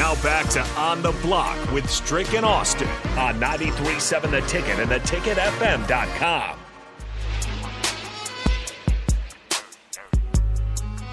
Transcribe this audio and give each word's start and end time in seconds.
Now 0.00 0.14
back 0.22 0.48
to 0.52 0.62
On 0.78 1.02
the 1.02 1.12
Block 1.20 1.72
with 1.72 1.90
Strick 1.90 2.32
and 2.32 2.42
Austin 2.42 2.88
on 3.18 3.38
93.7 3.38 4.30
The 4.30 4.40
Ticket 4.48 4.78
and 4.78 4.90
theticketfm.com. 4.90 6.58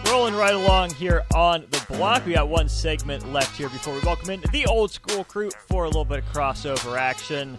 Rolling 0.05 0.35
right 0.35 0.53
along 0.53 0.91
here 0.91 1.25
on 1.35 1.65
the 1.69 1.85
block. 1.89 2.25
We 2.25 2.35
got 2.35 2.47
one 2.47 2.69
segment 2.69 3.29
left 3.33 3.57
here 3.57 3.67
before 3.67 3.93
we 3.93 3.99
welcome 4.05 4.29
in 4.29 4.41
the 4.53 4.65
old 4.67 4.89
school 4.89 5.25
crew 5.25 5.49
for 5.67 5.83
a 5.83 5.87
little 5.87 6.05
bit 6.05 6.19
of 6.19 6.25
crossover 6.31 6.97
action. 6.97 7.57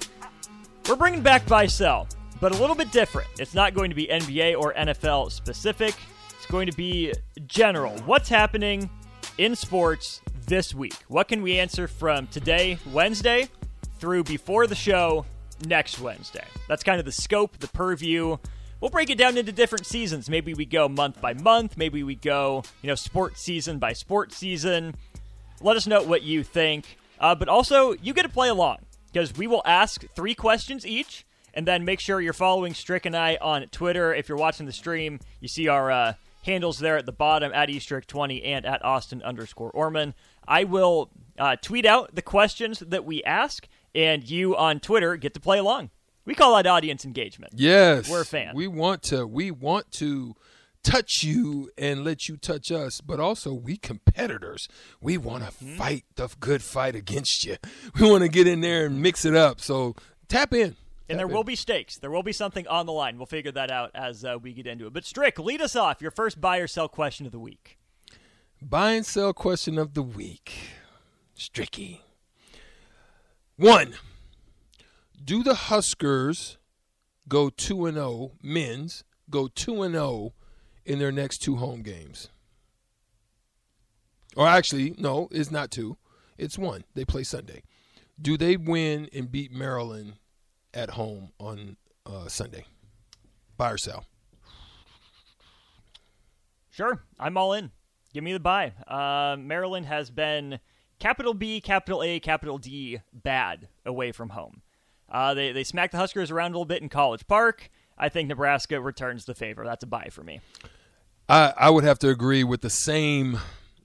We're 0.89 0.97
bringing 0.97 1.21
back 1.21 1.45
buy 1.45 1.67
sell, 1.67 2.09
but 2.41 2.53
a 2.53 2.57
little 2.57 2.75
bit 2.75 2.91
different. 2.91 3.29
It's 3.39 3.53
not 3.53 3.75
going 3.75 3.91
to 3.91 3.95
be 3.95 4.07
NBA 4.07 4.59
or 4.59 4.73
NFL 4.73 5.31
specific. 5.31 5.95
It's 6.39 6.47
going 6.47 6.71
to 6.71 6.75
be 6.75 7.13
general. 7.47 7.99
What's 8.07 8.31
happening 8.31 8.89
in 9.37 9.55
sports 9.55 10.23
this 10.49 10.75
week? 10.75 10.97
What 11.09 11.29
can 11.29 11.43
we 11.43 11.59
answer 11.59 11.87
from 11.87 12.27
today, 12.29 12.79
Wednesday, 12.91 13.49
through 13.99 14.25
before 14.25 14.67
the 14.67 14.75
show 14.75 15.27
next 15.67 16.01
Wednesday? 16.01 16.45
That's 16.69 16.83
kind 16.83 16.99
of 16.99 17.05
the 17.05 17.13
scope, 17.13 17.59
the 17.59 17.69
purview. 17.69 18.39
We'll 18.81 18.91
break 18.91 19.11
it 19.11 19.19
down 19.19 19.37
into 19.37 19.53
different 19.53 19.87
seasons. 19.87 20.31
Maybe 20.31 20.55
we 20.55 20.65
go 20.65 20.89
month 20.89 21.21
by 21.21 21.35
month. 21.35 21.77
Maybe 21.77 22.03
we 22.03 22.15
go, 22.15 22.63
you 22.83 22.89
know, 22.89 22.95
sports 22.95 23.43
season 23.43 23.79
by 23.79 23.93
sports 23.93 24.37
season. 24.37 24.95
Let 25.61 25.77
us 25.77 25.87
know 25.87 26.03
what 26.03 26.23
you 26.23 26.43
think. 26.43 26.97
Uh, 27.21 27.35
but 27.35 27.49
also, 27.49 27.93
you 27.95 28.15
get 28.15 28.23
to 28.23 28.29
play 28.29 28.49
along 28.49 28.79
because 29.13 29.37
we 29.37 29.47
will 29.47 29.63
ask 29.67 30.05
three 30.15 30.35
questions 30.35 30.87
each, 30.87 31.27
and 31.53 31.67
then 31.67 31.85
make 31.85 32.01
sure 32.01 32.21
you're 32.21 32.33
following 32.33 32.73
Strick 32.73 33.05
and 33.05 33.17
I 33.17 33.37
on 33.41 33.67
Twitter. 33.69 34.15
If 34.15 34.29
you're 34.29 34.39
watching 34.39 34.67
the 34.67 34.73
stream, 34.73 35.19
you 35.41 35.49
see 35.49 35.69
our 35.69 35.91
uh, 35.91 36.13
handles 36.49 36.79
there 36.79 36.97
at 36.97 37.07
the 37.07 37.13
bottom 37.13 37.53
at 37.53 37.69
estrick20 37.69 38.41
and 38.45 38.65
at 38.65 38.85
Austin 38.85 39.23
underscore 39.23 39.71
Orman. 39.71 40.15
I 40.49 40.65
will 40.65 41.11
uh, 41.39 41.57
tweet 41.63 41.85
out 41.87 42.15
the 42.15 42.23
questions 42.23 42.81
that 42.81 43.05
we 43.05 43.23
ask, 43.23 43.69
and 43.95 44.29
you 44.29 44.57
on 44.57 44.81
Twitter 44.81 45.17
get 45.17 45.35
to 45.35 45.41
play 45.41 45.59
along. 45.59 45.91
We 46.25 46.35
call 46.35 46.57
that 46.57 46.67
audience 46.67 47.05
engagement. 47.05 47.53
Yes, 47.57 48.09
We're 48.11 48.23
a 48.23 48.27
fan. 48.27 48.55
We 48.55 48.67
want 48.67 49.03
to. 49.05 49.27
We 49.27 49.51
want 49.51 49.91
to 49.93 50.35
touch 50.83 51.23
you 51.23 51.71
and 51.77 52.05
let 52.05 52.29
you 52.29 52.37
touch 52.37 52.71
us, 52.73 53.01
but 53.01 53.19
also 53.21 53.53
we 53.53 53.77
competitors. 53.77 54.69
We 55.01 55.19
want 55.19 55.45
to 55.45 55.51
Mm-hmm. 55.51 55.77
fight 55.77 56.05
the 56.17 56.29
good 56.41 56.63
fight 56.63 56.95
against 56.95 57.45
you. 57.45 57.57
We 58.01 58.11
want 58.11 58.23
to 58.23 58.29
get 58.29 58.47
in 58.47 58.61
there 58.61 58.87
and 58.87 59.03
mix 59.03 59.25
it 59.25 59.35
up. 59.35 59.61
So 59.61 59.95
tap 60.29 60.53
in. 60.55 60.77
And 61.09 61.19
there 61.19 61.27
will 61.27 61.45
be 61.45 61.57
stakes. 61.57 61.97
There 61.99 62.11
will 62.11 62.23
be 62.23 62.33
something 62.33 62.67
on 62.69 62.85
the 62.87 62.93
line. 62.93 63.17
We'll 63.17 63.25
figure 63.27 63.53
that 63.53 63.71
out 63.71 63.91
as 63.95 64.25
uh, 64.25 64.37
we 64.41 64.53
get 64.53 64.67
into 64.67 64.87
it. 64.87 64.93
But 64.93 65.05
Strick, 65.07 65.39
lead 65.39 65.61
us 65.63 65.75
off. 65.75 66.03
Your 66.03 66.11
first 66.11 66.39
buy 66.41 66.59
or 66.59 66.67
sell 66.67 66.87
question 66.89 67.25
of 67.25 67.33
the 67.33 67.39
week. 67.39 67.79
Buy 68.61 68.93
and 68.93 69.07
sell 69.07 69.33
question 69.33 69.79
of 69.79 69.95
the 69.95 70.03
week. 70.03 70.53
Stricky. 71.37 72.01
One. 73.57 73.95
Do 75.25 75.43
the 75.43 75.55
Huskers 75.55 76.59
go 77.29 77.51
2 77.51 77.87
and 77.87 77.97
0, 77.97 78.33
men's 78.43 79.05
go 79.31 79.49
2 79.49 79.83
and 79.83 79.95
0 79.95 80.33
in 80.85 80.99
their 80.99 81.13
next 81.13 81.39
two 81.39 81.57
home 81.57 81.83
games? 81.83 82.31
Or 84.37 84.47
actually, 84.47 84.95
no, 84.99 85.29
it's 85.31 85.51
not 85.51 85.71
two. 85.71 85.97
It's 86.37 86.59
one. 86.59 86.85
They 86.95 87.05
play 87.05 87.25
Sunday. 87.25 87.63
Do 88.21 88.37
they 88.37 88.57
win 88.57 89.09
and 89.13 89.31
beat 89.31 89.53
Maryland 89.53 90.15
at 90.73 90.91
home 90.91 91.33
on 91.39 91.77
uh, 92.07 92.29
Sunday? 92.29 92.65
Buy 93.57 93.73
or 93.73 93.79
sell? 93.79 94.05
Sure, 96.71 97.03
I'm 97.19 97.37
all 97.37 97.53
in. 97.53 97.73
Give 98.19 98.25
me 98.25 98.33
the 98.33 98.41
buy. 98.41 98.73
Uh, 98.89 99.37
Maryland 99.39 99.87
has 99.87 100.11
been 100.11 100.59
capital 100.99 101.35
B, 101.35 101.61
capital 101.61 102.03
A, 102.03 102.19
capital 102.19 102.59
D 102.59 102.99
bad 103.13 103.69
away 103.87 104.11
from 104.11 104.31
home. 104.31 104.63
Uh, 105.09 105.35
they 105.35 105.53
they 105.53 105.63
smacked 105.63 105.93
the 105.93 105.99
Huskers 105.99 106.33
around 106.33 106.51
a 106.51 106.55
little 106.55 106.65
bit 106.65 106.83
in 106.83 106.89
College 106.89 107.29
Park. 107.29 107.71
I 107.97 108.09
think 108.09 108.29
Nebraska 108.29 108.81
returns 108.81 109.25
the 109.25 109.37
favor. 109.37 109.63
That's 109.65 109.85
a 109.85 109.87
buy 109.87 110.09
for 110.11 110.25
me. 110.25 110.41
I, 111.29 111.55
I 111.57 111.71
would 111.71 111.85
have 111.85 112.01
to 112.01 112.09
agree 112.09 112.43
with 112.43 112.61
the 112.61 112.71
same, 112.71 113.39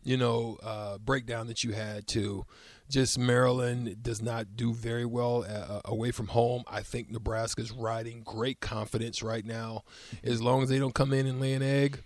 you 0.04 0.18
know, 0.18 0.58
uh, 0.64 0.98
breakdown 0.98 1.46
that 1.46 1.64
you 1.64 1.74
had 1.74 2.08
too. 2.08 2.48
Just 2.90 3.20
Maryland 3.20 4.02
does 4.02 4.20
not 4.20 4.56
do 4.56 4.74
very 4.74 5.06
well 5.06 5.46
uh, 5.48 5.82
away 5.86 6.10
from 6.10 6.30
home. 6.30 6.64
I 6.68 6.82
think 6.82 7.12
Nebraska's 7.12 7.72
riding 7.72 8.24
great 8.24 8.62
confidence 8.62 9.22
right 9.22 9.46
now. 9.46 9.84
As 10.24 10.42
long 10.42 10.64
as 10.64 10.70
they 10.70 10.80
don't 10.80 10.96
come 10.96 11.14
in 11.14 11.28
and 11.28 11.40
lay 11.40 11.54
an 11.54 11.62
egg, 11.62 12.00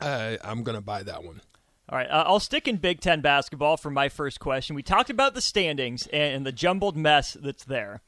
I, 0.00 0.38
I'm 0.42 0.62
going 0.62 0.76
to 0.76 0.82
buy 0.82 1.02
that 1.02 1.24
one. 1.24 1.40
All 1.88 1.98
right, 1.98 2.08
uh, 2.08 2.24
I'll 2.26 2.38
stick 2.40 2.68
in 2.68 2.76
Big 2.76 3.00
Ten 3.00 3.20
basketball 3.20 3.76
for 3.76 3.90
my 3.90 4.08
first 4.08 4.38
question. 4.38 4.76
We 4.76 4.82
talked 4.82 5.10
about 5.10 5.34
the 5.34 5.40
standings 5.40 6.06
and, 6.12 6.46
the 6.46 6.52
jumbled 6.52 6.96
mess 6.96 7.36
that's 7.40 7.64
there. 7.64 8.02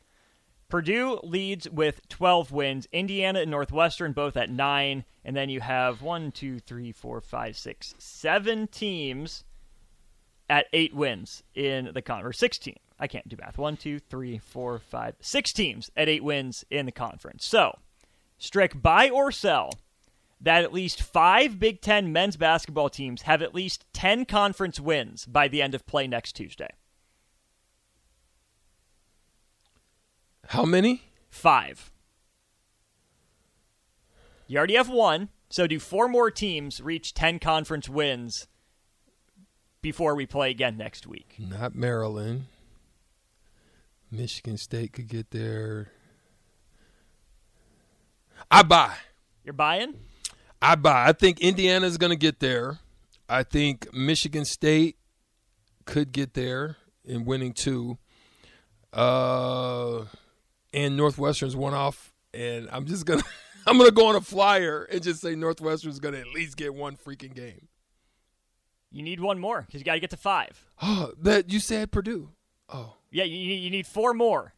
Purdue 0.69 1.19
leads 1.25 1.69
with 1.69 2.09
12 2.09 2.53
wins. 2.53 2.87
Indiana 2.93 3.41
and 3.41 3.51
Northwestern 3.51 4.13
both 4.13 4.37
at 4.37 4.51
nine, 4.51 5.05
and 5.25 5.37
then 5.37 5.49
you 5.49 5.61
have 5.61 6.01
one, 6.01 6.31
two, 6.31 6.61
three, 6.61 6.93
four, 6.93 7.21
five, 7.21 7.57
six, 7.57 7.95
seven 7.99 8.69
teams 8.69 9.45
at 10.49 10.67
eight 10.73 10.95
wins 10.95 11.43
in 11.55 11.91
the 11.93 12.03
con 12.03 12.25
or 12.25 12.33
sixteen. 12.33 12.77
I 12.99 13.07
can't 13.09 13.29
do 13.29 13.37
math. 13.41 13.59
One, 13.59 13.77
two, 13.77 13.99
three, 13.99 14.39
four, 14.39 14.79
five, 14.79 15.17
six 15.21 15.53
teams 15.53 15.91
at 15.97 16.09
eight 16.09 16.23
wins 16.23 16.65
in 16.71 16.87
the 16.87 16.93
conference. 16.93 17.45
So, 17.45 17.79
Strick, 18.39 18.81
buy 18.81 19.11
or 19.11 19.33
sell 19.33 19.71
that 20.43 20.65
at 20.65 20.73
least 20.73 21.01
five 21.01 21.59
Big 21.59 21.81
Ten 21.81 22.13
men's 22.13 22.37
basketball 22.37 22.91
teams 22.91 23.23
have 23.23 23.43
at 23.43 23.55
least 23.55 23.85
10 23.93 24.25
conference 24.25 24.81
wins 24.81 25.25
by 25.25 25.49
the 25.49 25.63
end 25.63 25.75
of 25.75 25.87
play 25.87 26.07
next 26.07 26.33
Tuesday. 26.33 26.71
How 30.49 30.65
many? 30.65 31.03
Five. 31.31 31.93
You 34.49 34.59
already 34.59 34.75
have 34.75 34.91
one, 34.91 35.29
so 35.49 35.67
do 35.67 35.79
four 35.79 36.09
more 36.09 36.31
teams 36.31 36.81
reach 36.81 37.15
10 37.15 37.39
conference 37.39 37.89
wins 37.89 38.49
before 39.81 40.15
we 40.15 40.27
play 40.27 40.51
again 40.51 40.77
next 40.77 41.07
week? 41.07 41.37
Not 41.39 41.75
Maryland. 41.75 42.47
Michigan 44.11 44.59
State 44.59 44.93
could 44.93 45.09
get 45.09 45.31
there. 45.31 45.93
I 48.51 48.63
buy. 48.63 48.95
You're 49.45 49.55
buying? 49.55 49.95
I 50.63 50.77
buy. 50.77 51.09
I 51.09 51.13
think 51.13 51.41
Indiana's 51.41 51.99
going 51.99 52.11
to 52.11 52.17
get 52.17 52.41
there. 52.41 52.79
I 53.29 53.43
think 53.43 53.93
Michigan 53.93 54.45
State 54.45 54.97
could 55.85 56.13
get 56.13 56.35
there 56.35 56.77
in 57.05 57.25
winning 57.25 57.53
two. 57.53 57.99
Uh, 58.93 60.05
and 60.73 60.97
Northwestern's 60.97 61.57
one 61.57 61.75
off. 61.75 62.13
And 62.35 62.69
I'm 62.71 62.87
just 62.87 63.05
gonna 63.05 63.23
I'm 63.67 63.77
gonna 63.77 63.91
go 63.91 64.07
on 64.07 64.17
a 64.17 64.21
flyer 64.21 64.85
and 64.85 65.03
just 65.03 65.21
say 65.21 65.35
Northwestern's 65.35 65.99
gonna 65.99 66.19
at 66.19 66.29
least 66.29 66.57
get 66.57 66.75
one 66.75 66.97
freaking 66.97 67.35
game. 67.35 67.69
You 68.91 69.03
need 69.03 69.21
one 69.21 69.39
more 69.39 69.63
because 69.63 69.81
you 69.81 69.85
got 69.85 69.95
to 69.95 70.01
get 70.01 70.11
to 70.11 70.17
five. 70.17 70.67
Oh, 70.85 71.13
that 71.21 71.51
you 71.53 71.61
said 71.61 71.93
Purdue. 71.93 72.31
Oh, 72.69 72.95
Yeah, 73.13 73.23
you, 73.23 73.37
you 73.37 73.71
need 73.71 73.87
four 73.87 74.15
more 74.15 74.53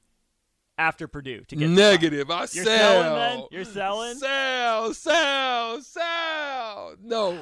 after 0.79 1.09
Purdue 1.09 1.43
to 1.49 1.57
get 1.57 1.71
negative. 1.71 2.31
I 2.31 2.41
You're 2.41 2.47
sell. 2.47 2.67
selling 2.67 3.15
then? 3.15 3.47
You're 3.51 3.65
selling? 3.65 4.15
Sell, 4.17 4.95
sell, 4.95 5.81
sell. 5.83 6.95
No. 7.03 7.39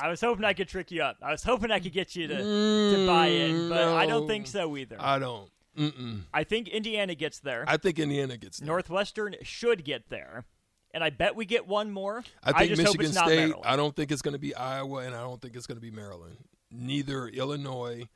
I 0.00 0.08
was 0.08 0.20
hoping 0.20 0.44
I 0.44 0.52
could 0.52 0.68
trick 0.68 0.90
you 0.90 1.02
up. 1.02 1.16
I 1.22 1.32
was 1.32 1.42
hoping 1.42 1.70
I 1.70 1.80
could 1.80 1.92
get 1.92 2.14
you 2.14 2.28
to, 2.28 2.36
to 2.36 2.42
mm, 2.42 3.06
buy 3.06 3.26
in, 3.26 3.68
but 3.68 3.88
I 3.88 4.06
don't 4.06 4.28
think 4.28 4.46
so 4.46 4.76
either. 4.76 4.96
I 4.98 5.18
don't. 5.18 5.50
Mm-mm. 5.76 6.22
I 6.34 6.44
think 6.44 6.68
Indiana 6.68 7.14
gets 7.14 7.38
there. 7.38 7.64
I 7.66 7.76
think 7.76 7.98
Indiana 7.98 8.36
gets 8.36 8.58
there. 8.58 8.66
Northwestern 8.66 9.36
should 9.42 9.84
get 9.84 10.08
there, 10.08 10.44
and 10.92 11.04
I 11.04 11.10
bet 11.10 11.36
we 11.36 11.46
get 11.46 11.66
one 11.66 11.90
more. 11.92 12.24
I 12.42 12.52
think 12.52 12.70
hope 12.70 12.78
Michigan 12.78 13.12
State. 13.12 13.54
I 13.64 13.76
don't 13.76 13.94
think 13.94 14.10
it's 14.10 14.22
going 14.22 14.32
to 14.32 14.40
be 14.40 14.54
Iowa, 14.54 14.98
and 14.98 15.14
I 15.14 15.20
don't 15.20 15.40
think 15.40 15.54
it's 15.54 15.66
going 15.66 15.76
to 15.76 15.82
be 15.82 15.90
Maryland. 15.90 16.36
Neither 16.70 17.28
Illinois. 17.28 18.08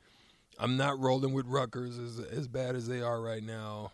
I'm 0.59 0.77
not 0.77 0.99
rolling 0.99 1.33
with 1.33 1.47
Rutgers 1.47 1.97
as 1.97 2.19
as 2.19 2.47
bad 2.47 2.75
as 2.75 2.87
they 2.87 3.01
are 3.01 3.21
right 3.21 3.43
now. 3.43 3.91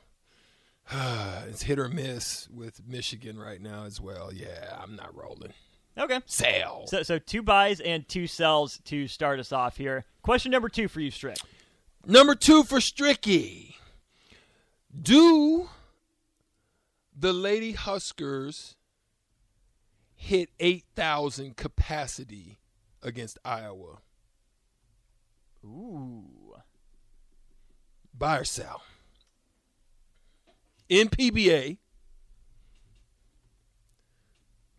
it's 1.48 1.64
hit 1.64 1.80
or 1.80 1.88
miss 1.88 2.48
with 2.50 2.82
Michigan 2.88 3.38
right 3.38 3.62
now 3.62 3.86
as 3.86 4.02
well. 4.02 4.32
Yeah, 4.34 4.78
I'm 4.82 4.96
not 4.96 5.16
rolling. 5.16 5.54
Okay. 5.98 6.20
Sale. 6.26 6.86
So, 6.88 7.04
so 7.04 7.20
two 7.20 7.42
buys 7.42 7.80
and 7.80 8.08
two 8.08 8.26
sells 8.26 8.80
to 8.86 9.08
start 9.08 9.40
us 9.40 9.52
off 9.52 9.78
here. 9.78 10.06
Question 10.22 10.52
number 10.52 10.70
two 10.70 10.88
for 10.88 11.02
you, 11.02 11.12
Strick. 11.12 11.38
Number 12.06 12.36
two 12.36 12.64
for 12.64 12.80
Stricky. 12.80 13.76
Do 15.00 15.70
the 17.16 17.34
Lady 17.34 17.74
Huskers 17.74 18.76
hit 20.16 20.50
8,000 20.60 21.56
capacity 21.56 22.60
against 23.04 23.38
Iowa? 23.44 24.00
Ooh. 25.64 26.56
Buy 28.18 28.38
or 28.38 28.44
sell? 28.46 28.82
In 30.90 31.08
PBA, 31.08 31.78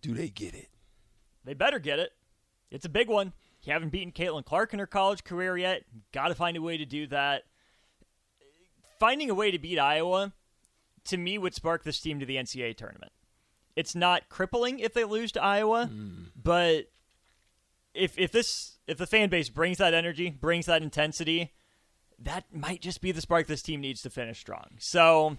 do 0.02 0.12
they 0.12 0.28
get 0.28 0.54
it? 0.54 0.68
They 1.44 1.54
better 1.54 1.78
get 1.78 1.98
it. 1.98 2.12
It's 2.70 2.84
a 2.84 2.90
big 2.90 3.08
one. 3.08 3.32
You 3.62 3.72
haven't 3.72 3.90
beaten 3.90 4.12
Caitlin 4.12 4.44
Clark 4.44 4.72
in 4.72 4.78
her 4.78 4.86
college 4.86 5.24
career 5.24 5.56
yet. 5.56 5.84
Got 6.12 6.28
to 6.28 6.34
find 6.34 6.56
a 6.56 6.62
way 6.62 6.76
to 6.76 6.84
do 6.84 7.06
that. 7.08 7.44
Finding 8.98 9.30
a 9.30 9.34
way 9.34 9.50
to 9.50 9.58
beat 9.58 9.78
Iowa, 9.78 10.32
to 11.04 11.16
me, 11.16 11.38
would 11.38 11.54
spark 11.54 11.84
this 11.84 12.00
team 12.00 12.20
to 12.20 12.26
the 12.26 12.36
NCAA 12.36 12.76
tournament. 12.76 13.12
It's 13.76 13.94
not 13.94 14.28
crippling 14.28 14.80
if 14.80 14.92
they 14.92 15.04
lose 15.04 15.32
to 15.32 15.42
Iowa, 15.42 15.86
hmm. 15.86 16.24
but 16.34 16.86
if 17.94 18.18
if 18.18 18.32
this 18.32 18.78
if 18.86 18.98
the 18.98 19.06
fan 19.06 19.28
base 19.28 19.48
brings 19.48 19.78
that 19.78 19.94
energy, 19.94 20.28
brings 20.30 20.66
that 20.66 20.82
intensity, 20.82 21.52
that 22.18 22.44
might 22.52 22.82
just 22.82 23.00
be 23.00 23.12
the 23.12 23.20
spark 23.20 23.46
this 23.46 23.62
team 23.62 23.80
needs 23.80 24.02
to 24.02 24.10
finish 24.10 24.40
strong. 24.40 24.76
So 24.78 25.38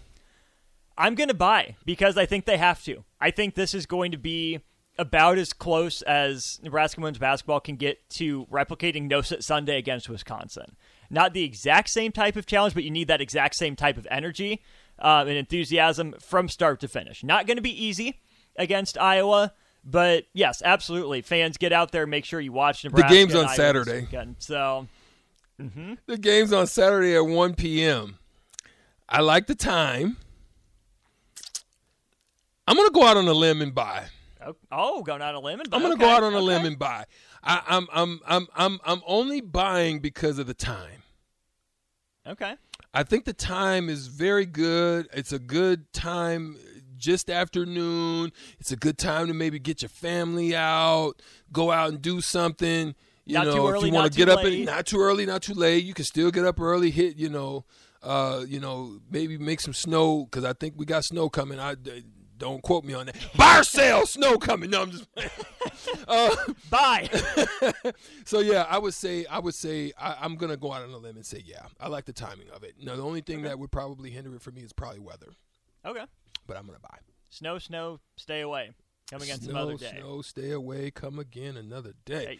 I'm 0.97 1.15
going 1.15 1.29
to 1.29 1.33
buy 1.33 1.75
because 1.85 2.17
I 2.17 2.25
think 2.25 2.45
they 2.45 2.57
have 2.57 2.83
to. 2.85 3.03
I 3.19 3.31
think 3.31 3.55
this 3.55 3.73
is 3.73 3.85
going 3.85 4.11
to 4.11 4.17
be 4.17 4.59
about 4.97 5.37
as 5.37 5.53
close 5.53 6.01
as 6.03 6.59
Nebraska 6.61 7.01
women's 7.01 7.17
basketball 7.17 7.59
can 7.59 7.75
get 7.75 8.07
to 8.11 8.45
replicating 8.47 9.07
No 9.07 9.21
Sit 9.21 9.43
Sunday 9.43 9.77
against 9.77 10.09
Wisconsin. 10.09 10.75
Not 11.09 11.33
the 11.33 11.43
exact 11.43 11.89
same 11.89 12.11
type 12.11 12.35
of 12.35 12.45
challenge, 12.45 12.73
but 12.73 12.83
you 12.83 12.91
need 12.91 13.07
that 13.07 13.21
exact 13.21 13.55
same 13.55 13.75
type 13.75 13.97
of 13.97 14.07
energy 14.11 14.61
uh, 14.99 15.25
and 15.27 15.37
enthusiasm 15.37 16.15
from 16.19 16.47
start 16.49 16.79
to 16.81 16.87
finish. 16.87 17.23
Not 17.23 17.47
going 17.47 17.57
to 17.57 17.63
be 17.63 17.85
easy 17.85 18.19
against 18.55 18.97
Iowa, 18.97 19.53
but 19.83 20.25
yes, 20.33 20.61
absolutely. 20.63 21.21
Fans, 21.21 21.57
get 21.57 21.73
out 21.73 21.91
there, 21.91 22.05
make 22.05 22.25
sure 22.25 22.39
you 22.39 22.51
watch 22.51 22.83
Nebraska. 22.83 23.13
game's 23.13 23.33
on 23.35 23.49
Saturday. 23.49 24.01
weekend. 24.01 24.35
So 24.39 24.87
The 25.57 26.17
game's 26.19 26.53
on 26.53 26.67
Saturday 26.67 27.15
at 27.15 27.25
1 27.25 27.55
p.m. 27.55 28.17
I 29.09 29.21
like 29.21 29.47
the 29.47 29.55
time. 29.55 30.17
I'm 32.67 32.75
going 32.75 32.87
to 32.87 32.93
go 32.93 33.05
out 33.05 33.17
on 33.17 33.27
a 33.27 33.33
limb 33.33 33.61
and 33.61 33.73
buy. 33.73 34.05
oh, 34.45 34.55
oh 34.71 35.03
going 35.03 35.21
out 35.21 35.35
on 35.35 35.43
a 35.43 35.45
limb. 35.45 35.59
And 35.59 35.69
buy. 35.69 35.77
I'm 35.77 35.83
going 35.83 35.97
to 35.97 35.99
go 35.99 36.09
out 36.09 36.23
on 36.23 36.33
a 36.33 36.39
limb 36.39 36.65
and 36.65 36.77
buy. 36.77 37.05
I, 37.43 37.61
I'm, 37.67 37.87
I'm, 37.91 38.19
I'm, 38.25 38.47
I'm, 38.55 38.79
I'm 38.85 39.01
only 39.05 39.41
buying 39.41 39.99
because 39.99 40.39
of 40.39 40.47
the 40.47 40.53
time. 40.53 41.03
Okay. 42.27 42.55
I 42.93 43.03
think 43.03 43.25
the 43.25 43.33
time 43.33 43.89
is 43.89 44.07
very 44.07 44.45
good. 44.45 45.07
It's 45.13 45.31
a 45.31 45.39
good 45.39 45.91
time 45.93 46.57
just 46.97 47.29
after 47.29 47.65
noon. 47.65 48.31
It's 48.59 48.71
a 48.71 48.75
good 48.75 48.97
time 48.97 49.27
to 49.27 49.33
maybe 49.33 49.59
get 49.59 49.81
your 49.81 49.89
family 49.89 50.55
out, 50.55 51.13
go 51.51 51.71
out 51.71 51.89
and 51.89 52.01
do 52.01 52.21
something. 52.21 52.95
You 53.25 53.35
Not 53.35 53.47
know, 53.47 53.53
too 53.53 53.77
if 53.77 53.85
you 53.85 53.91
want 53.91 54.11
to 54.11 54.17
get 54.17 54.29
up, 54.29 54.43
and, 54.43 54.65
not 54.65 54.85
too 54.85 54.99
early, 54.99 55.25
not 55.25 55.41
too 55.41 55.53
late. 55.53 55.83
You 55.83 55.93
can 55.93 56.05
still 56.05 56.31
get 56.31 56.45
up 56.45 56.59
early. 56.59 56.91
Hit, 56.91 57.17
you 57.17 57.29
know, 57.29 57.65
uh, 58.03 58.43
you 58.47 58.59
know, 58.59 58.99
maybe 59.09 59.37
make 59.37 59.61
some 59.61 59.73
snow 59.73 60.25
because 60.25 60.43
I 60.43 60.53
think 60.53 60.73
we 60.77 60.85
got 60.85 61.05
snow 61.05 61.29
coming. 61.29 61.59
I 61.59 61.75
don't 62.41 62.63
quote 62.63 62.83
me 62.83 62.95
on 62.95 63.05
that. 63.05 63.15
Bar 63.37 63.63
sale, 63.63 64.07
snow 64.07 64.39
coming. 64.39 64.71
No, 64.71 64.81
I'm 64.81 64.91
just. 64.91 65.07
uh, 66.07 66.35
Bye. 66.71 67.07
so 68.25 68.39
yeah, 68.39 68.65
I 68.67 68.79
would 68.79 68.95
say 68.95 69.25
I 69.27 69.37
would 69.37 69.53
say 69.53 69.93
I, 69.97 70.17
I'm 70.19 70.35
gonna 70.35 70.57
go 70.57 70.73
out 70.73 70.81
on 70.81 70.89
a 70.89 70.97
limb 70.97 71.17
and 71.17 71.25
say 71.25 71.43
yeah, 71.45 71.67
I 71.79 71.87
like 71.87 72.05
the 72.05 72.13
timing 72.13 72.49
of 72.49 72.63
it. 72.63 72.75
Now 72.81 72.95
the 72.95 73.03
only 73.03 73.21
thing 73.21 73.43
that 73.43 73.59
would 73.59 73.71
probably 73.71 74.09
hinder 74.09 74.35
it 74.35 74.41
for 74.41 74.51
me 74.51 74.61
is 74.61 74.73
probably 74.73 74.99
weather, 74.99 75.27
okay. 75.85 76.03
but 76.47 76.57
I'm 76.57 76.65
gonna 76.65 76.79
buy. 76.79 76.97
Snow, 77.29 77.59
snow, 77.59 77.99
stay 78.17 78.41
away. 78.41 78.71
Come 79.11 79.21
again 79.21 79.39
some 79.39 79.51
snow, 79.51 79.61
other 79.61 79.77
day. 79.77 79.97
snow, 79.99 80.21
stay 80.23 80.51
away, 80.51 80.89
come 80.89 81.19
again 81.19 81.57
another 81.57 81.93
day. 82.05 82.39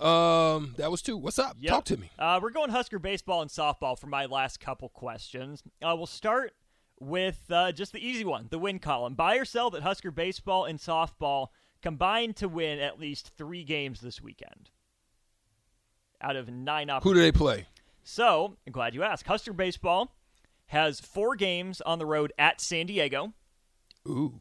Hey. 0.00 0.04
Um, 0.04 0.74
that 0.76 0.90
was 0.90 1.02
two. 1.02 1.16
What's 1.16 1.38
up? 1.38 1.56
Yep. 1.60 1.70
Talk 1.70 1.84
to 1.84 1.96
me. 1.96 2.10
Uh, 2.18 2.40
we're 2.42 2.50
going 2.50 2.70
Husker 2.70 2.98
baseball 2.98 3.42
and 3.42 3.50
softball 3.50 3.98
for 3.98 4.08
my 4.08 4.26
last 4.26 4.58
couple 4.58 4.88
questions. 4.88 5.62
Uh, 5.80 5.94
we'll 5.96 6.06
start 6.06 6.52
with 6.98 7.40
uh, 7.50 7.72
just 7.72 7.92
the 7.92 8.06
easy 8.06 8.24
one, 8.24 8.46
the 8.50 8.58
win 8.58 8.78
column. 8.78 9.14
Buy 9.14 9.36
or 9.36 9.44
sell 9.44 9.70
that 9.70 9.82
Husker 9.82 10.10
baseball 10.10 10.64
and 10.64 10.78
softball 10.78 11.48
combined 11.82 12.36
to 12.36 12.48
win 12.48 12.78
at 12.78 12.98
least 12.98 13.32
three 13.36 13.64
games 13.64 14.00
this 14.00 14.20
weekend 14.20 14.70
out 16.20 16.36
of 16.36 16.48
nine 16.48 16.88
Who 17.02 17.14
do 17.14 17.20
they 17.20 17.32
play? 17.32 17.66
So, 18.02 18.56
I'm 18.66 18.72
glad 18.72 18.94
you 18.94 19.02
asked. 19.02 19.26
Husker 19.26 19.52
baseball 19.52 20.14
has 20.66 21.00
four 21.00 21.36
games 21.36 21.80
on 21.80 21.98
the 21.98 22.06
road 22.06 22.32
at 22.38 22.60
San 22.60 22.86
Diego. 22.86 23.32
Ooh, 24.08 24.38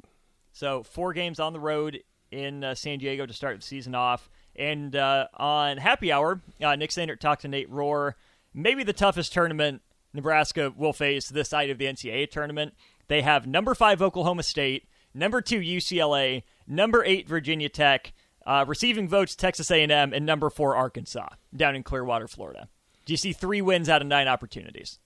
So 0.51 0.83
four 0.83 1.13
games 1.13 1.39
on 1.39 1.53
the 1.53 1.59
road 1.59 1.99
in 2.31 2.63
uh, 2.63 2.75
San 2.75 2.99
Diego 2.99 3.25
to 3.25 3.33
start 3.33 3.59
the 3.59 3.65
season 3.65 3.95
off. 3.95 4.29
And 4.55 4.95
uh, 4.95 5.27
on 5.33 5.77
Happy 5.77 6.11
Hour, 6.11 6.41
uh, 6.63 6.75
Nick 6.75 6.91
Sandert 6.91 7.19
talked 7.19 7.41
to 7.41 7.47
Nate 7.47 7.69
Rohr. 7.71 8.13
Maybe 8.53 8.83
the 8.83 8.93
toughest 8.93 9.33
tournament 9.33 9.81
Nebraska 10.15 10.73
will 10.75 10.93
face 10.93 11.29
this 11.29 11.49
side 11.49 11.69
of 11.69 11.77
the 11.77 11.85
NCAA 11.85 12.29
tournament. 12.31 12.73
They 13.07 13.21
have 13.21 13.45
number 13.45 13.75
five 13.75 14.01
Oklahoma 14.01 14.43
State, 14.43 14.87
number 15.13 15.41
two 15.41 15.59
UCLA, 15.59 16.43
number 16.67 17.03
eight 17.05 17.27
Virginia 17.27 17.69
Tech, 17.69 18.13
uh, 18.45 18.65
receiving 18.67 19.07
votes 19.07 19.35
Texas 19.35 19.69
A&M, 19.71 19.91
and 20.13 20.25
number 20.25 20.49
four 20.49 20.75
Arkansas 20.75 21.29
down 21.55 21.75
in 21.75 21.83
Clearwater, 21.83 22.27
Florida. 22.27 22.67
Do 23.05 23.13
you 23.13 23.17
see 23.17 23.33
three 23.33 23.61
wins 23.61 23.89
out 23.89 24.01
of 24.01 24.07
nine 24.07 24.27
opportunities 24.27 24.99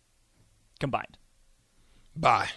combined? 0.80 1.18
bye. 2.16 2.50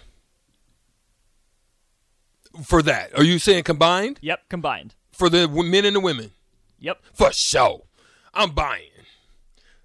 For 2.63 2.81
that, 2.83 3.17
are 3.17 3.23
you 3.23 3.39
saying 3.39 3.63
combined 3.63 4.19
Yep, 4.21 4.47
combined. 4.49 4.93
for 5.11 5.27
the 5.29 5.47
men 5.47 5.85
and 5.85 5.95
the 5.95 5.99
women? 5.99 6.31
Yep. 6.79 6.99
For 7.13 7.31
sure. 7.33 7.83
I'm 8.33 8.51
buying. 8.51 8.89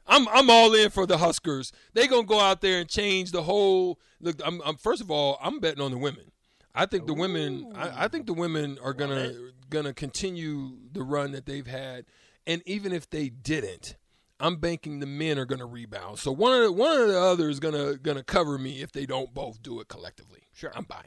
I'm 0.08 0.26
I'm 0.28 0.50
all 0.50 0.75
in 0.75 0.90
for 0.90 1.06
the 1.06 1.19
Huskers. 1.19 1.72
They 1.94 2.06
gonna 2.06 2.25
go 2.25 2.40
out 2.40 2.60
there 2.60 2.81
and 2.81 2.88
change 2.88 3.31
the 3.31 3.43
whole. 3.43 4.00
Look, 4.20 4.40
I'm, 4.44 4.60
I'm 4.64 4.76
first 4.76 5.00
of 5.00 5.10
all, 5.10 5.38
I'm 5.43 5.60
betting 5.60 5.82
on 5.82 5.90
the 5.90 5.99
women. 5.99 6.32
I 6.75 6.87
think 6.87 7.06
the 7.06 7.14
women. 7.14 7.72
I, 7.75 8.05
I 8.05 8.08
think 8.08 8.26
the 8.26 8.34
women 8.34 8.78
are 8.82 8.94
gonna 8.94 9.32
gonna 9.70 9.93
continue 9.93 10.78
the 10.93 11.02
run 11.02 11.32
that 11.32 11.46
they've 11.46 11.66
had, 11.66 12.06
and 12.46 12.62
even 12.66 12.93
if 12.93 13.10
they 13.10 13.28
didn't, 13.28 13.96
I'm 14.40 14.56
banking 14.56 15.00
the 15.00 15.06
men 15.06 15.38
are 15.38 15.46
gonna 15.46 15.66
rebound. 15.66 16.19
So 16.19 16.32
one 16.32 16.52
of 16.52 16.62
the, 16.62 16.72
one 16.72 17.00
of 17.00 17.08
the 17.08 17.20
others 17.20 17.60
gonna 17.60 17.96
gonna 17.96 18.22
cover 18.22 18.58
me 18.58 18.81
if 18.82 18.93
they 18.93 19.06
don't 19.06 19.34
both 19.34 19.62
do 19.62 19.81
it 19.81 19.88
collectively. 19.88 20.43
Sure. 20.52 20.72
I'm 20.75 20.84
buying. 20.84 21.05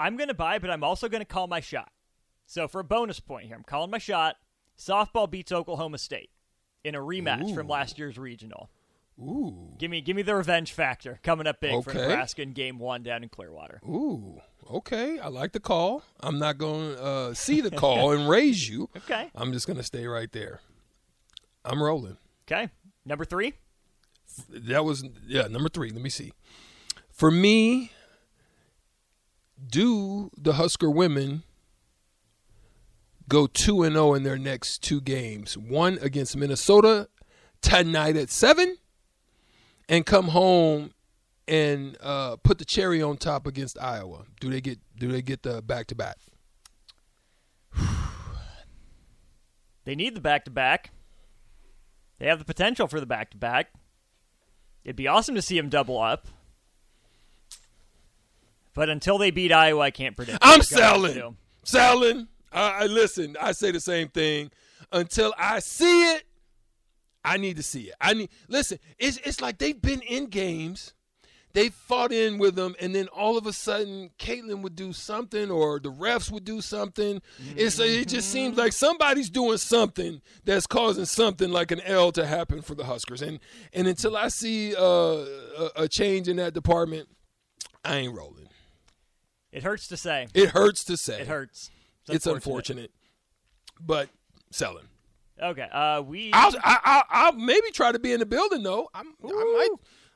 I'm 0.00 0.16
going 0.16 0.28
to 0.28 0.34
buy, 0.34 0.58
but 0.58 0.70
I'm 0.70 0.82
also 0.82 1.10
going 1.10 1.20
to 1.20 1.26
call 1.26 1.46
my 1.46 1.60
shot. 1.60 1.92
So 2.46 2.66
for 2.66 2.80
a 2.80 2.84
bonus 2.84 3.20
point 3.20 3.46
here, 3.46 3.54
I'm 3.54 3.62
calling 3.62 3.90
my 3.90 3.98
shot. 3.98 4.36
Softball 4.78 5.30
beats 5.30 5.52
Oklahoma 5.52 5.98
State 5.98 6.30
in 6.84 6.94
a 6.94 6.98
rematch 7.00 7.54
from 7.54 7.68
last 7.68 7.98
year's 7.98 8.18
regional. 8.18 8.70
Ooh, 9.20 9.74
Give 9.78 9.90
me, 9.90 10.00
give 10.00 10.16
me 10.16 10.22
the 10.22 10.34
revenge 10.34 10.72
factor 10.72 11.20
coming 11.22 11.46
up 11.46 11.60
big 11.60 11.84
for 11.84 11.92
Nebraska 11.92 12.40
in 12.40 12.52
Game 12.54 12.78
One 12.78 13.02
down 13.02 13.22
in 13.22 13.28
Clearwater. 13.28 13.80
ooh. 13.84 14.40
Okay, 14.72 15.18
I 15.18 15.28
like 15.28 15.52
the 15.52 15.58
call. 15.60 16.02
I'm 16.20 16.38
not 16.38 16.56
gonna 16.56 16.92
uh, 16.92 17.34
see 17.34 17.60
the 17.60 17.70
call 17.72 18.12
and 18.12 18.28
raise 18.28 18.68
you. 18.68 18.88
Okay, 18.96 19.28
I'm 19.34 19.52
just 19.52 19.66
gonna 19.66 19.82
stay 19.82 20.06
right 20.06 20.30
there. 20.32 20.60
I'm 21.64 21.82
rolling. 21.82 22.16
okay. 22.50 22.70
Number 23.04 23.24
three. 23.24 23.54
That 24.48 24.84
was 24.84 25.04
yeah, 25.26 25.48
number 25.48 25.68
three. 25.68 25.90
Let 25.90 26.00
me 26.02 26.08
see. 26.10 26.32
For 27.10 27.30
me, 27.32 27.90
do 29.68 30.30
the 30.36 30.54
Husker 30.54 30.90
women 30.90 31.42
go 33.30 33.46
two 33.46 33.82
and 33.82 33.94
zero 33.94 34.12
in 34.12 34.24
their 34.24 34.36
next 34.36 34.82
two 34.82 35.00
games? 35.00 35.56
One 35.56 35.98
against 36.02 36.36
Minnesota 36.36 37.08
tonight 37.62 38.16
at 38.16 38.28
seven, 38.28 38.76
and 39.88 40.04
come 40.04 40.28
home 40.28 40.92
and 41.48 41.96
uh, 42.02 42.36
put 42.36 42.58
the 42.58 42.66
cherry 42.66 43.02
on 43.02 43.16
top 43.16 43.46
against 43.46 43.80
Iowa. 43.80 44.24
Do 44.38 44.50
they 44.50 44.60
get 44.60 44.78
do 44.98 45.10
they 45.10 45.22
get 45.22 45.42
the 45.42 45.62
back 45.62 45.86
to 45.86 45.94
back? 45.94 46.18
They 49.84 49.94
need 49.94 50.14
the 50.14 50.20
back 50.20 50.44
to 50.44 50.50
back. 50.50 50.90
They 52.18 52.26
have 52.26 52.38
the 52.38 52.44
potential 52.44 52.86
for 52.86 53.00
the 53.00 53.06
back 53.06 53.30
to 53.30 53.38
back. 53.38 53.72
It'd 54.84 54.94
be 54.94 55.08
awesome 55.08 55.34
to 55.34 55.42
see 55.42 55.56
them 55.56 55.70
double 55.70 55.98
up. 55.98 56.28
But 58.74 58.88
until 58.88 59.18
they 59.18 59.30
beat 59.30 59.52
Iowa, 59.52 59.80
I 59.80 59.90
can't 59.90 60.16
predict. 60.16 60.38
I'm 60.42 60.58
what 60.58 60.68
they're 60.68 60.78
going 60.78 61.02
to 61.02 61.08
selling. 61.12 61.36
Selling. 61.64 62.28
I, 62.52 62.82
I 62.82 62.86
listen. 62.86 63.36
I 63.40 63.52
say 63.52 63.70
the 63.70 63.80
same 63.80 64.08
thing. 64.08 64.50
Until 64.92 65.32
I 65.38 65.60
see 65.60 66.14
it, 66.14 66.24
I 67.24 67.36
need 67.36 67.56
to 67.56 67.62
see 67.62 67.82
it. 67.82 67.94
I 68.00 68.14
need 68.14 68.30
listen. 68.48 68.78
It's 68.98 69.18
it's 69.18 69.40
like 69.40 69.58
they've 69.58 69.80
been 69.80 70.00
in 70.02 70.26
games, 70.26 70.94
they 71.52 71.68
fought 71.68 72.12
in 72.12 72.38
with 72.38 72.54
them, 72.54 72.74
and 72.80 72.94
then 72.94 73.08
all 73.08 73.36
of 73.36 73.46
a 73.46 73.52
sudden, 73.52 74.10
Caitlin 74.18 74.62
would 74.62 74.74
do 74.74 74.92
something, 74.92 75.50
or 75.50 75.80
the 75.80 75.90
refs 75.90 76.30
would 76.30 76.44
do 76.44 76.60
something. 76.60 77.20
It's 77.56 77.78
it 77.78 78.08
just 78.08 78.30
seems 78.30 78.56
like 78.56 78.72
somebody's 78.72 79.30
doing 79.30 79.58
something 79.58 80.22
that's 80.44 80.66
causing 80.66 81.04
something 81.04 81.50
like 81.50 81.70
an 81.70 81.80
L 81.82 82.12
to 82.12 82.26
happen 82.26 82.62
for 82.62 82.74
the 82.74 82.84
Huskers. 82.84 83.22
And 83.22 83.38
and 83.72 83.86
until 83.86 84.16
I 84.16 84.28
see 84.28 84.74
uh, 84.74 84.82
a, 84.82 85.70
a 85.76 85.88
change 85.88 86.28
in 86.28 86.36
that 86.36 86.54
department, 86.54 87.08
I 87.84 87.96
ain't 87.96 88.16
rolling. 88.16 88.48
It 89.52 89.62
hurts 89.62 89.88
to 89.88 89.96
say. 89.96 90.28
It 90.32 90.50
hurts 90.50 90.84
to 90.84 90.96
say. 90.96 91.20
It 91.20 91.28
hurts. 91.28 91.70
It's 92.08 92.26
unfortunate, 92.26 92.90
but 93.80 94.08
selling. 94.50 94.86
Okay. 95.42 95.68
Uh, 95.72 96.02
we. 96.02 96.30
I'll, 96.32 96.52
I, 96.62 96.78
I'll, 96.84 97.02
I'll 97.08 97.32
maybe 97.32 97.70
try 97.72 97.92
to 97.92 97.98
be 97.98 98.12
in 98.12 98.20
the 98.20 98.26
building 98.26 98.62
though. 98.62 98.88
I'm, 98.94 99.14
I 99.24 99.28
might, 99.28 99.68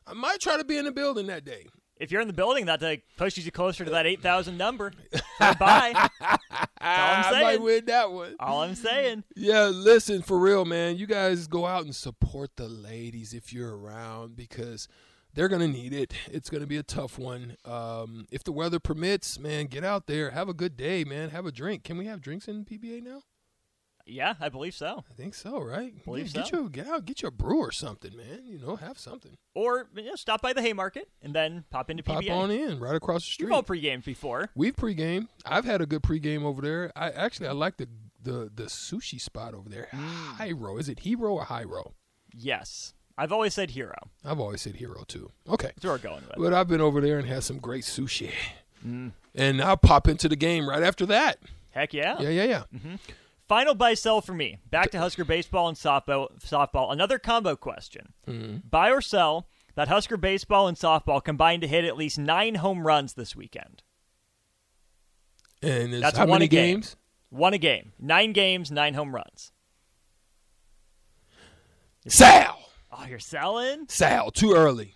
I 0.07 0.13
might 0.15 0.41
try 0.41 0.57
to 0.57 0.65
be 0.65 0.77
in 0.77 0.85
the 0.85 0.93
building 0.93 1.27
that 1.29 1.45
day. 1.45 1.67
if 1.97 2.11
you're 2.11 2.21
in 2.21 2.27
the 2.27 2.35
building, 2.35 2.67
that 2.67 2.83
like, 2.83 3.05
pushes 3.17 3.47
you 3.47 3.53
closer 3.53 3.85
to 3.85 3.91
that 3.93 4.07
8,000 4.07 4.59
number. 4.59 4.93
So 5.39 5.55
bye. 5.55 5.93
All 6.21 6.37
I'm 6.81 7.35
I 7.35 7.43
might 7.43 7.63
win 7.63 7.87
that 7.87 8.11
one. 8.13 8.37
All 8.39 8.63
I'm 8.63 8.75
saying. 8.75 9.25
Yeah, 9.35 9.65
listen, 9.65 10.23
for 10.23 10.39
real, 10.39 10.65
man. 10.65 10.97
You 10.97 11.07
guys 11.07 11.47
go 11.47 11.65
out 11.67 11.85
and 11.85 11.95
support 11.95 12.51
the 12.57 12.69
ladies 12.69 13.33
if 13.33 13.53
you're 13.53 13.77
around 13.77 14.37
because 14.37 14.89
they're 15.35 15.49
going 15.49 15.61
to 15.61 15.69
need 15.69 15.93
it. 15.93 16.15
It's 16.31 16.51
going 16.51 16.63
to 16.63 16.67
be 16.67 16.77
a 16.77 16.83
tough 16.83 17.19
one. 17.19 17.57
Um, 17.65 18.27
if 18.31 18.45
the 18.45 18.53
weather 18.53 18.79
permits, 18.79 19.39
man, 19.39 19.67
get 19.67 19.85
out 19.85 20.07
there. 20.07 20.31
Have 20.31 20.49
a 20.49 20.55
good 20.55 20.77
day, 20.77 21.05
man. 21.05 21.31
Have 21.31 21.47
a 21.47 21.53
drink. 21.53 21.85
Can 21.85 21.99
we 21.99 22.07
have 22.07 22.21
drinks 22.21 22.49
in 22.49 22.65
PBA 22.65 23.03
now? 23.03 23.23
Yeah, 24.07 24.35
I 24.39 24.51
believe 24.51 24.75
so. 24.75 25.03
I 25.11 25.15
think 25.15 25.35
so, 25.35 25.61
right? 25.61 26.05
Believe 26.05 26.27
yeah, 26.29 26.43
get 26.43 26.49
so. 26.49 26.61
Your, 26.61 26.69
get 26.69 26.87
out, 26.87 27.07
get 27.07 27.23
your 27.23 27.31
brew 27.31 27.59
or 27.59 27.73
something, 27.73 28.15
man. 28.15 28.43
You 28.45 28.59
know, 28.59 28.77
have 28.77 28.99
something. 28.99 29.37
Or 29.55 29.89
you 29.95 30.05
know, 30.05 30.15
stop 30.15 30.43
by 30.43 30.53
the 30.53 30.61
Haymarket 30.61 31.09
and 31.23 31.35
then 31.35 31.65
pop 31.71 31.91
into 31.91 32.03
Pop 32.03 32.23
PBA. 32.23 32.31
on 32.31 32.51
in 32.51 32.81
right 32.81 32.95
across 32.95 33.23
the 33.25 33.31
street. 33.33 33.47
You've 33.47 33.55
all 33.55 33.63
pre-gamed 33.63 34.05
before. 34.05 34.51
We've 34.55 34.77
pregame. 34.77 35.29
I've 35.47 35.65
had 35.65 35.81
a 35.81 35.87
good 35.87 36.03
pregame 36.03 36.43
over 36.43 36.61
there. 36.61 36.93
I 36.95 37.11
actually 37.11 37.49
I 37.49 37.53
like 37.53 37.79
the 37.79 37.89
the 38.23 38.51
the 38.55 38.65
sushi 38.65 39.19
spot 39.19 39.55
over 39.55 39.71
there. 39.71 39.89
Mm. 39.91 40.45
Hiro. 40.45 40.77
Is 40.77 40.91
it 40.91 41.01
Hero 41.01 41.33
or 41.33 41.47
Hiro? 41.47 41.95
Yes. 42.35 42.93
I've 43.17 43.33
always 43.33 43.55
said 43.55 43.71
hero. 43.71 43.95
I've 44.25 44.41
always 44.41 44.63
said 44.63 44.77
Hero 44.77 45.05
too. 45.07 45.31
Okay. 45.49 45.69
That's 45.69 45.85
where 45.85 45.95
we're 45.95 45.99
going 45.99 46.23
with. 46.23 46.31
It. 46.33 46.39
But 46.39 46.53
I've 46.53 46.69
been 46.69 46.81
over 46.81 47.01
there 47.01 47.19
and 47.19 47.29
had 47.29 47.45
some 47.45 47.59
great 47.59 47.85
sushi. 47.85 48.31
Mm. 48.85 49.13
And 49.35 49.63
I'll 49.63 49.77
pop 49.77 50.09
into 50.09 50.29
the 50.29 50.37
game 50.37 50.69
right 50.69 50.83
after 50.83 51.07
that. 51.07 51.39
Heck 51.71 51.95
yeah. 51.95 52.21
Yeah, 52.21 52.29
yeah, 52.31 52.45
yeah. 52.45 52.63
Mm-hmm. 52.75 52.95
Final 53.49 53.75
buy 53.75 53.95
sell 53.95 54.21
for 54.21 54.33
me. 54.33 54.59
Back 54.71 54.91
to 54.93 54.99
Husker 54.99 55.25
baseball 55.25 55.69
and 55.69 55.77
softball. 55.77 56.29
Softball. 56.41 56.93
Another 56.93 57.19
combo 57.19 57.57
question. 57.57 58.13
Mm-hmm. 58.27 58.69
Buy 58.69 58.91
or 58.91 59.01
sell 59.01 59.47
that 59.75 59.89
Husker 59.89 60.17
baseball 60.17 60.67
and 60.67 60.77
softball 60.77 61.23
combined 61.23 61.63
to 61.63 61.69
hit 61.69 61.85
at 61.85 61.97
least 61.97 62.19
nine 62.19 62.57
home 62.57 62.87
runs 62.87 63.15
this 63.15 63.37
weekend. 63.37 63.83
And 65.63 65.95
That's 65.95 66.19
how 66.19 66.27
one 66.27 66.37
many 66.37 66.47
a 66.47 66.49
game. 66.49 66.77
games? 66.77 66.97
One 67.31 67.55
a 67.55 67.59
game. 67.59 67.93
Nine 67.99 68.33
games, 68.33 68.71
nine 68.71 68.95
home 68.95 69.15
runs. 69.15 69.53
Sal. 72.07 72.64
Oh, 72.97 73.07
you're 73.07 73.19
selling? 73.19 73.87
Sal. 73.89 74.31
Too 74.31 74.53
early. 74.53 74.95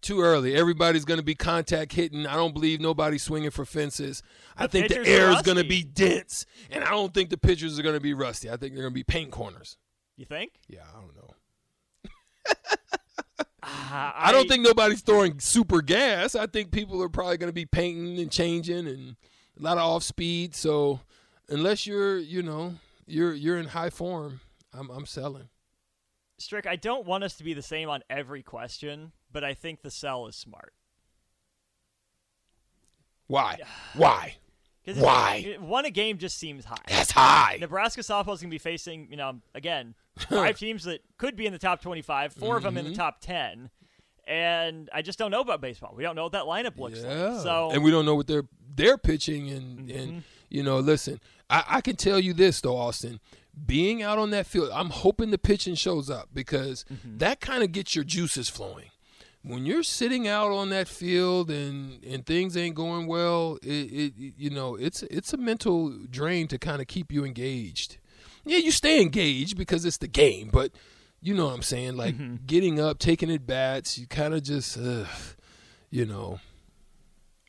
Too 0.00 0.20
early. 0.20 0.54
Everybody's 0.54 1.04
going 1.04 1.18
to 1.18 1.24
be 1.24 1.34
contact 1.34 1.92
hitting. 1.92 2.26
I 2.26 2.34
don't 2.34 2.52
believe 2.52 2.80
nobody's 2.80 3.22
swinging 3.22 3.50
for 3.50 3.64
fences. 3.64 4.22
I 4.56 4.66
think 4.66 4.88
the 4.88 5.06
air 5.06 5.30
is 5.30 5.42
going 5.42 5.56
to 5.56 5.64
be 5.64 5.82
dense, 5.82 6.44
and 6.70 6.84
I 6.84 6.90
don't 6.90 7.14
think 7.14 7.30
the 7.30 7.38
pitchers 7.38 7.78
are 7.78 7.82
going 7.82 7.94
to 7.94 8.00
be 8.00 8.12
rusty. 8.12 8.50
I 8.50 8.56
think 8.56 8.74
they're 8.74 8.82
going 8.82 8.92
to 8.92 8.94
be 8.94 9.04
paint 9.04 9.30
corners. 9.30 9.78
You 10.16 10.26
think? 10.26 10.52
Yeah, 10.68 10.82
I 10.94 11.00
don't 11.00 11.16
know. 11.16 11.34
Uh, 13.66 14.12
I 14.14 14.30
don't 14.30 14.46
think 14.46 14.62
nobody's 14.62 15.00
throwing 15.00 15.40
super 15.40 15.80
gas. 15.80 16.34
I 16.34 16.46
think 16.46 16.70
people 16.70 17.02
are 17.02 17.08
probably 17.08 17.38
going 17.38 17.48
to 17.48 17.54
be 17.54 17.64
painting 17.64 18.18
and 18.18 18.30
changing 18.30 18.86
and 18.86 19.16
a 19.58 19.62
lot 19.62 19.78
of 19.78 19.84
off 19.84 20.02
speed. 20.02 20.54
So 20.54 21.00
unless 21.48 21.86
you're, 21.86 22.18
you 22.18 22.42
know, 22.42 22.74
you're 23.06 23.32
you're 23.32 23.56
in 23.56 23.68
high 23.68 23.88
form, 23.88 24.40
I'm 24.74 24.90
I'm 24.90 25.06
selling. 25.06 25.48
Strick, 26.44 26.66
I 26.66 26.76
don't 26.76 27.06
want 27.06 27.24
us 27.24 27.34
to 27.38 27.44
be 27.44 27.54
the 27.54 27.62
same 27.62 27.88
on 27.88 28.02
every 28.10 28.42
question, 28.42 29.12
but 29.32 29.42
I 29.42 29.54
think 29.54 29.80
the 29.82 29.90
sell 29.90 30.26
is 30.26 30.36
smart. 30.36 30.74
Why? 33.26 33.58
Why? 33.94 34.36
Why? 34.96 35.56
One 35.60 35.86
a 35.86 35.90
game 35.90 36.18
just 36.18 36.36
seems 36.36 36.66
high. 36.66 36.76
That's 36.88 37.10
high. 37.10 37.56
Nebraska 37.58 38.02
softball 38.02 38.34
is 38.34 38.40
going 38.42 38.50
to 38.50 38.54
be 38.54 38.58
facing, 38.58 39.08
you 39.10 39.16
know, 39.16 39.40
again, 39.54 39.94
five 40.28 40.58
teams 40.58 40.84
that 40.84 41.00
could 41.16 41.36
be 41.36 41.46
in 41.46 41.52
the 41.54 41.58
top 41.58 41.80
25, 41.80 42.34
4 42.34 42.56
of 42.58 42.62
them 42.62 42.74
Mm-hmm. 42.74 42.86
in 42.86 42.92
the 42.92 42.96
top 42.96 43.20
10. 43.22 43.70
And 44.26 44.90
I 44.92 45.00
just 45.00 45.18
don't 45.18 45.30
know 45.30 45.40
about 45.40 45.62
baseball. 45.62 45.94
We 45.96 46.02
don't 46.02 46.14
know 46.16 46.24
what 46.24 46.32
that 46.32 46.44
lineup 46.44 46.78
looks 46.78 47.00
Yeah. 47.02 47.28
like. 47.28 47.42
So, 47.42 47.70
and 47.72 47.82
we 47.82 47.90
don't 47.90 48.04
know 48.04 48.14
what 48.14 48.26
they're 48.26 48.44
they're 48.76 48.98
pitching 48.98 49.48
and 49.50 49.90
and 49.90 50.22
you 50.50 50.62
know, 50.62 50.78
listen, 50.80 51.20
I, 51.48 51.64
I 51.68 51.80
can 51.80 51.96
tell 51.96 52.18
you 52.20 52.32
this 52.34 52.60
though, 52.60 52.76
Austin. 52.76 53.20
Being 53.66 54.02
out 54.02 54.18
on 54.18 54.30
that 54.30 54.46
field, 54.46 54.70
I'm 54.72 54.90
hoping 54.90 55.30
the 55.30 55.38
pitching 55.38 55.74
shows 55.74 56.10
up 56.10 56.28
because 56.34 56.84
that 57.04 57.40
kind 57.40 57.62
of 57.62 57.72
gets 57.72 57.94
your 57.94 58.04
juices 58.04 58.48
flowing. 58.48 58.90
When 59.42 59.66
you're 59.66 59.82
sitting 59.82 60.26
out 60.26 60.50
on 60.50 60.70
that 60.70 60.88
field 60.88 61.50
and 61.50 62.02
and 62.04 62.24
things 62.24 62.56
ain't 62.56 62.74
going 62.74 63.06
well, 63.06 63.58
it, 63.62 63.68
it 63.68 64.12
you 64.16 64.50
know 64.50 64.74
it's 64.74 65.02
it's 65.04 65.32
a 65.32 65.36
mental 65.36 65.90
drain 66.10 66.48
to 66.48 66.58
kind 66.58 66.80
of 66.80 66.88
keep 66.88 67.12
you 67.12 67.24
engaged. 67.24 67.98
Yeah, 68.46 68.58
you 68.58 68.70
stay 68.70 69.00
engaged 69.00 69.56
because 69.56 69.84
it's 69.84 69.98
the 69.98 70.08
game, 70.08 70.50
but 70.52 70.72
you 71.20 71.32
know 71.34 71.46
what 71.46 71.54
I'm 71.54 71.62
saying. 71.62 71.96
Like 71.96 72.46
getting 72.46 72.78
up, 72.78 72.98
taking 72.98 73.30
at 73.30 73.46
bats, 73.46 73.98
you 73.98 74.06
kind 74.06 74.34
of 74.34 74.42
just, 74.42 74.76
uh, 74.76 75.06
you 75.90 76.04
know, 76.04 76.38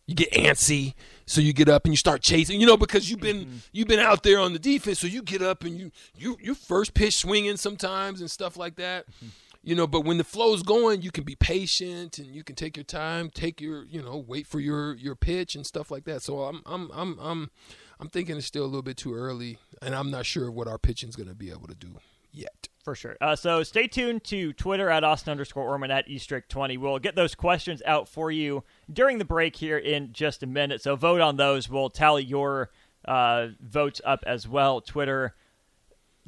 you 0.08 0.16
get 0.16 0.32
antsy 0.32 0.94
so 1.26 1.42
you 1.42 1.54
get 1.54 1.70
up 1.70 1.86
and 1.86 1.94
you 1.94 1.98
start 1.98 2.22
chasing 2.22 2.60
you 2.60 2.68
know 2.68 2.78
because 2.78 3.10
you've 3.10 3.20
been 3.20 3.46
mm-hmm. 3.46 3.58
you've 3.72 3.88
been 3.88 4.00
out 4.00 4.24
there 4.24 4.40
on 4.40 4.54
the 4.54 4.60
defense 4.60 5.00
so 5.00 5.08
you 5.08 5.22
get 5.22 5.42
up 5.42 5.64
and 5.64 5.78
you 5.80 5.92
you 6.16 6.38
you 6.42 6.54
first 6.54 6.94
pitch 6.94 7.16
swinging 7.18 7.58
sometimes 7.58 8.22
and 8.22 8.30
stuff 8.30 8.58
like 8.58 8.76
that 8.76 9.08
mm-hmm. 9.08 9.28
you 9.64 9.76
know 9.76 9.88
but 9.88 10.02
when 10.02 10.18
the 10.18 10.24
flow's 10.24 10.64
going 10.64 11.02
you 11.02 11.12
can 11.12 11.24
be 11.24 11.36
patient 11.36 12.18
and 12.18 12.28
you 12.28 12.44
can 12.44 12.56
take 12.56 12.78
your 12.78 12.84
time 12.84 13.30
take 13.30 13.60
your 13.60 13.86
you 13.86 14.02
know 14.02 14.24
wait 14.28 14.46
for 14.46 14.60
your 14.60 14.96
your 14.96 15.16
pitch 15.16 15.56
and 15.56 15.66
stuff 15.66 15.90
like 15.90 16.06
that. 16.06 16.22
So 16.22 16.44
i'm 16.44 16.62
i'm 16.66 16.90
i'm 16.94 17.20
i'm 17.20 17.52
i'm 18.00 18.10
thinking 18.10 18.38
it's 18.38 18.46
still 18.46 18.64
a 18.64 18.68
little 18.68 18.82
bit 18.82 18.98
too 18.98 19.14
early 19.14 19.58
and 19.82 19.96
i'm 19.96 20.12
not 20.12 20.26
sure 20.26 20.52
what 20.52 20.68
our 20.68 20.78
pitching's 20.78 21.16
going 21.16 21.30
to 21.30 21.36
be 21.36 21.50
able 21.50 21.68
to 21.68 21.76
do 21.76 21.96
yet 22.36 22.70
for 22.86 22.96
sure. 22.96 23.18
Uh, 23.20 23.36
so 23.36 23.64
stay 23.64 23.88
tuned 23.88 24.24
to 24.26 24.54
Twitter 24.54 24.90
at 24.90 25.04
Austin 25.04 25.32
underscore 25.32 25.68
Orman 25.68 25.90
at 25.92 26.08
Eastrick20. 26.08 26.78
We'll 26.78 27.00
get 27.00 27.16
those 27.16 27.34
questions 27.36 27.82
out 27.86 28.08
for 28.08 28.32
you 28.32 28.64
during 28.94 29.18
the 29.18 29.26
break 29.26 29.56
here 29.56 29.78
in 29.78 30.14
just 30.14 30.44
a 30.44 30.48
minute. 30.48 30.82
So 30.84 30.96
vote 30.96 31.20
on 31.20 31.36
those. 31.36 31.68
We'll 31.68 31.90
tally 31.90 32.24
your 32.24 32.70
uh, 33.04 33.48
votes 33.60 34.00
up 34.06 34.24
as 34.26 34.48
well. 34.48 34.80
Twitter. 34.80 35.36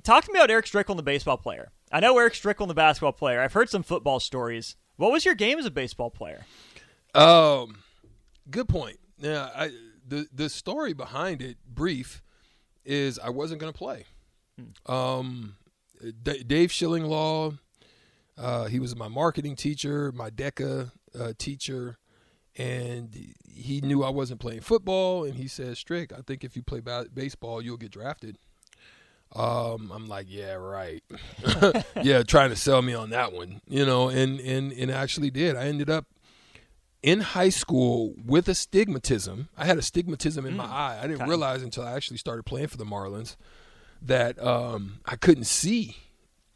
Talk 0.03 0.25
to 0.25 0.33
me 0.33 0.39
about 0.39 0.51
Eric 0.51 0.67
Strickland, 0.67 0.99
the 0.99 1.03
baseball 1.03 1.37
player. 1.37 1.71
I 1.91 1.99
know 1.99 2.17
Eric 2.17 2.35
Strickland, 2.35 2.69
the 2.69 2.75
basketball 2.75 3.13
player. 3.13 3.39
I've 3.39 3.53
heard 3.53 3.69
some 3.69 3.83
football 3.83 4.19
stories. 4.19 4.75
What 4.97 5.11
was 5.11 5.25
your 5.25 5.35
game 5.35 5.59
as 5.59 5.65
a 5.65 5.71
baseball 5.71 6.09
player? 6.09 6.45
Um, 7.13 7.77
good 8.49 8.67
point. 8.67 8.99
Yeah, 9.19 9.49
I 9.55 9.71
the 10.07 10.27
the 10.33 10.49
story 10.49 10.93
behind 10.93 11.41
it, 11.41 11.57
brief, 11.67 12.21
is 12.83 13.19
I 13.19 13.29
wasn't 13.29 13.59
going 13.59 13.71
to 13.71 13.77
play. 13.77 14.05
Um, 14.87 15.55
D- 16.23 16.43
Dave 16.43 16.69
Schillinglaw, 16.69 17.57
uh, 18.37 18.65
he 18.65 18.79
was 18.79 18.95
my 18.95 19.07
marketing 19.07 19.55
teacher, 19.55 20.11
my 20.11 20.29
DECA 20.29 20.91
uh, 21.19 21.33
teacher, 21.37 21.97
and 22.55 23.15
he 23.47 23.81
knew 23.81 24.03
I 24.03 24.09
wasn't 24.09 24.39
playing 24.39 24.61
football, 24.61 25.23
and 25.23 25.35
he 25.35 25.47
said, 25.47 25.77
"Strick, 25.77 26.11
I 26.13 26.21
think 26.21 26.43
if 26.43 26.55
you 26.55 26.63
play 26.63 26.79
ba- 26.79 27.07
baseball, 27.13 27.61
you'll 27.61 27.77
get 27.77 27.91
drafted." 27.91 28.37
Um, 29.35 29.91
I'm 29.93 30.07
like, 30.07 30.27
yeah, 30.29 30.53
right. 30.53 31.03
yeah, 32.01 32.23
trying 32.23 32.49
to 32.49 32.55
sell 32.55 32.81
me 32.81 32.93
on 32.93 33.09
that 33.09 33.33
one, 33.33 33.61
you 33.67 33.85
know, 33.85 34.07
and 34.09 34.39
and 34.39 34.71
and 34.71 34.89
actually 34.91 35.29
did. 35.31 35.55
I 35.55 35.65
ended 35.65 35.89
up 35.89 36.05
in 37.03 37.19
high 37.21 37.49
school 37.49 38.13
with 38.25 38.47
astigmatism. 38.47 39.49
I 39.57 39.65
had 39.65 39.77
astigmatism 39.77 40.45
in 40.45 40.55
my 40.55 40.65
eye. 40.65 40.97
I 40.99 41.07
didn't 41.07 41.21
Okay. 41.23 41.29
realize 41.29 41.61
until 41.61 41.83
I 41.83 41.91
actually 41.93 42.17
started 42.17 42.43
playing 42.43 42.67
for 42.67 42.77
the 42.77 42.85
Marlins 42.85 43.35
that 44.01 44.41
um, 44.43 44.99
I 45.05 45.15
couldn't 45.15 45.45
see, 45.45 45.97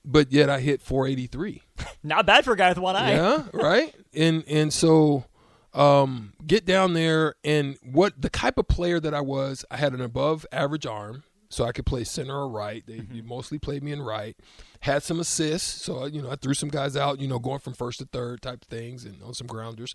but 0.05 0.31
yet 0.31 0.49
I 0.49 0.59
hit 0.59 0.81
483. 0.81 1.61
Not 2.03 2.25
bad 2.25 2.45
for 2.45 2.53
a 2.53 2.57
guy 2.57 2.69
with 2.69 2.77
one 2.79 2.95
eye. 2.95 3.11
Yeah, 3.13 3.43
right. 3.53 3.93
And 4.13 4.43
and 4.47 4.73
so 4.73 5.25
um, 5.73 6.33
get 6.45 6.65
down 6.65 6.93
there 6.93 7.35
and 7.43 7.77
what 7.83 8.21
the 8.21 8.29
type 8.29 8.57
of 8.57 8.67
player 8.67 8.99
that 8.99 9.13
I 9.13 9.21
was, 9.21 9.63
I 9.71 9.77
had 9.77 9.93
an 9.93 10.01
above 10.01 10.45
average 10.51 10.85
arm, 10.85 11.23
so 11.49 11.63
I 11.65 11.71
could 11.71 11.85
play 11.85 12.03
center 12.03 12.35
or 12.35 12.49
right. 12.49 12.83
They 12.85 12.97
Mm-hmm. 12.99 13.27
mostly 13.27 13.57
played 13.59 13.83
me 13.83 13.91
in 13.91 14.01
right. 14.01 14.35
Had 14.81 15.03
some 15.03 15.19
assists, 15.19 15.83
so 15.83 16.05
you 16.05 16.21
know 16.21 16.31
I 16.31 16.35
threw 16.35 16.53
some 16.53 16.69
guys 16.69 16.97
out, 16.97 17.19
you 17.19 17.27
know, 17.27 17.39
going 17.39 17.59
from 17.59 17.73
first 17.73 17.99
to 17.99 18.05
third 18.05 18.41
type 18.41 18.63
of 18.63 18.67
things, 18.67 19.05
and 19.05 19.21
on 19.23 19.33
some 19.33 19.47
grounders. 19.47 19.93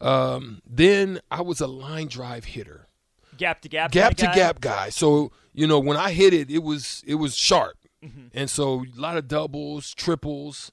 Um, 0.00 0.60
then 0.66 1.20
I 1.30 1.42
was 1.42 1.60
a 1.60 1.66
line 1.68 2.08
drive 2.08 2.44
hitter 2.46 2.88
Gap 3.36 3.60
to 3.62 3.68
gap. 3.68 3.92
gap 3.92 4.14
to 4.16 4.26
guy. 4.26 4.34
gap 4.34 4.60
guy. 4.60 4.88
So 4.90 5.30
you 5.54 5.66
know 5.66 5.78
when 5.78 5.96
I 5.96 6.12
hit 6.12 6.32
it, 6.34 6.50
it 6.50 6.62
was 6.62 7.02
it 7.06 7.16
was 7.16 7.36
sharp, 7.36 7.76
Mm-hmm. 8.04 8.26
and 8.34 8.50
so 8.50 8.84
a 8.96 9.00
lot 9.00 9.16
of 9.16 9.28
doubles, 9.28 9.94
triples. 9.94 10.72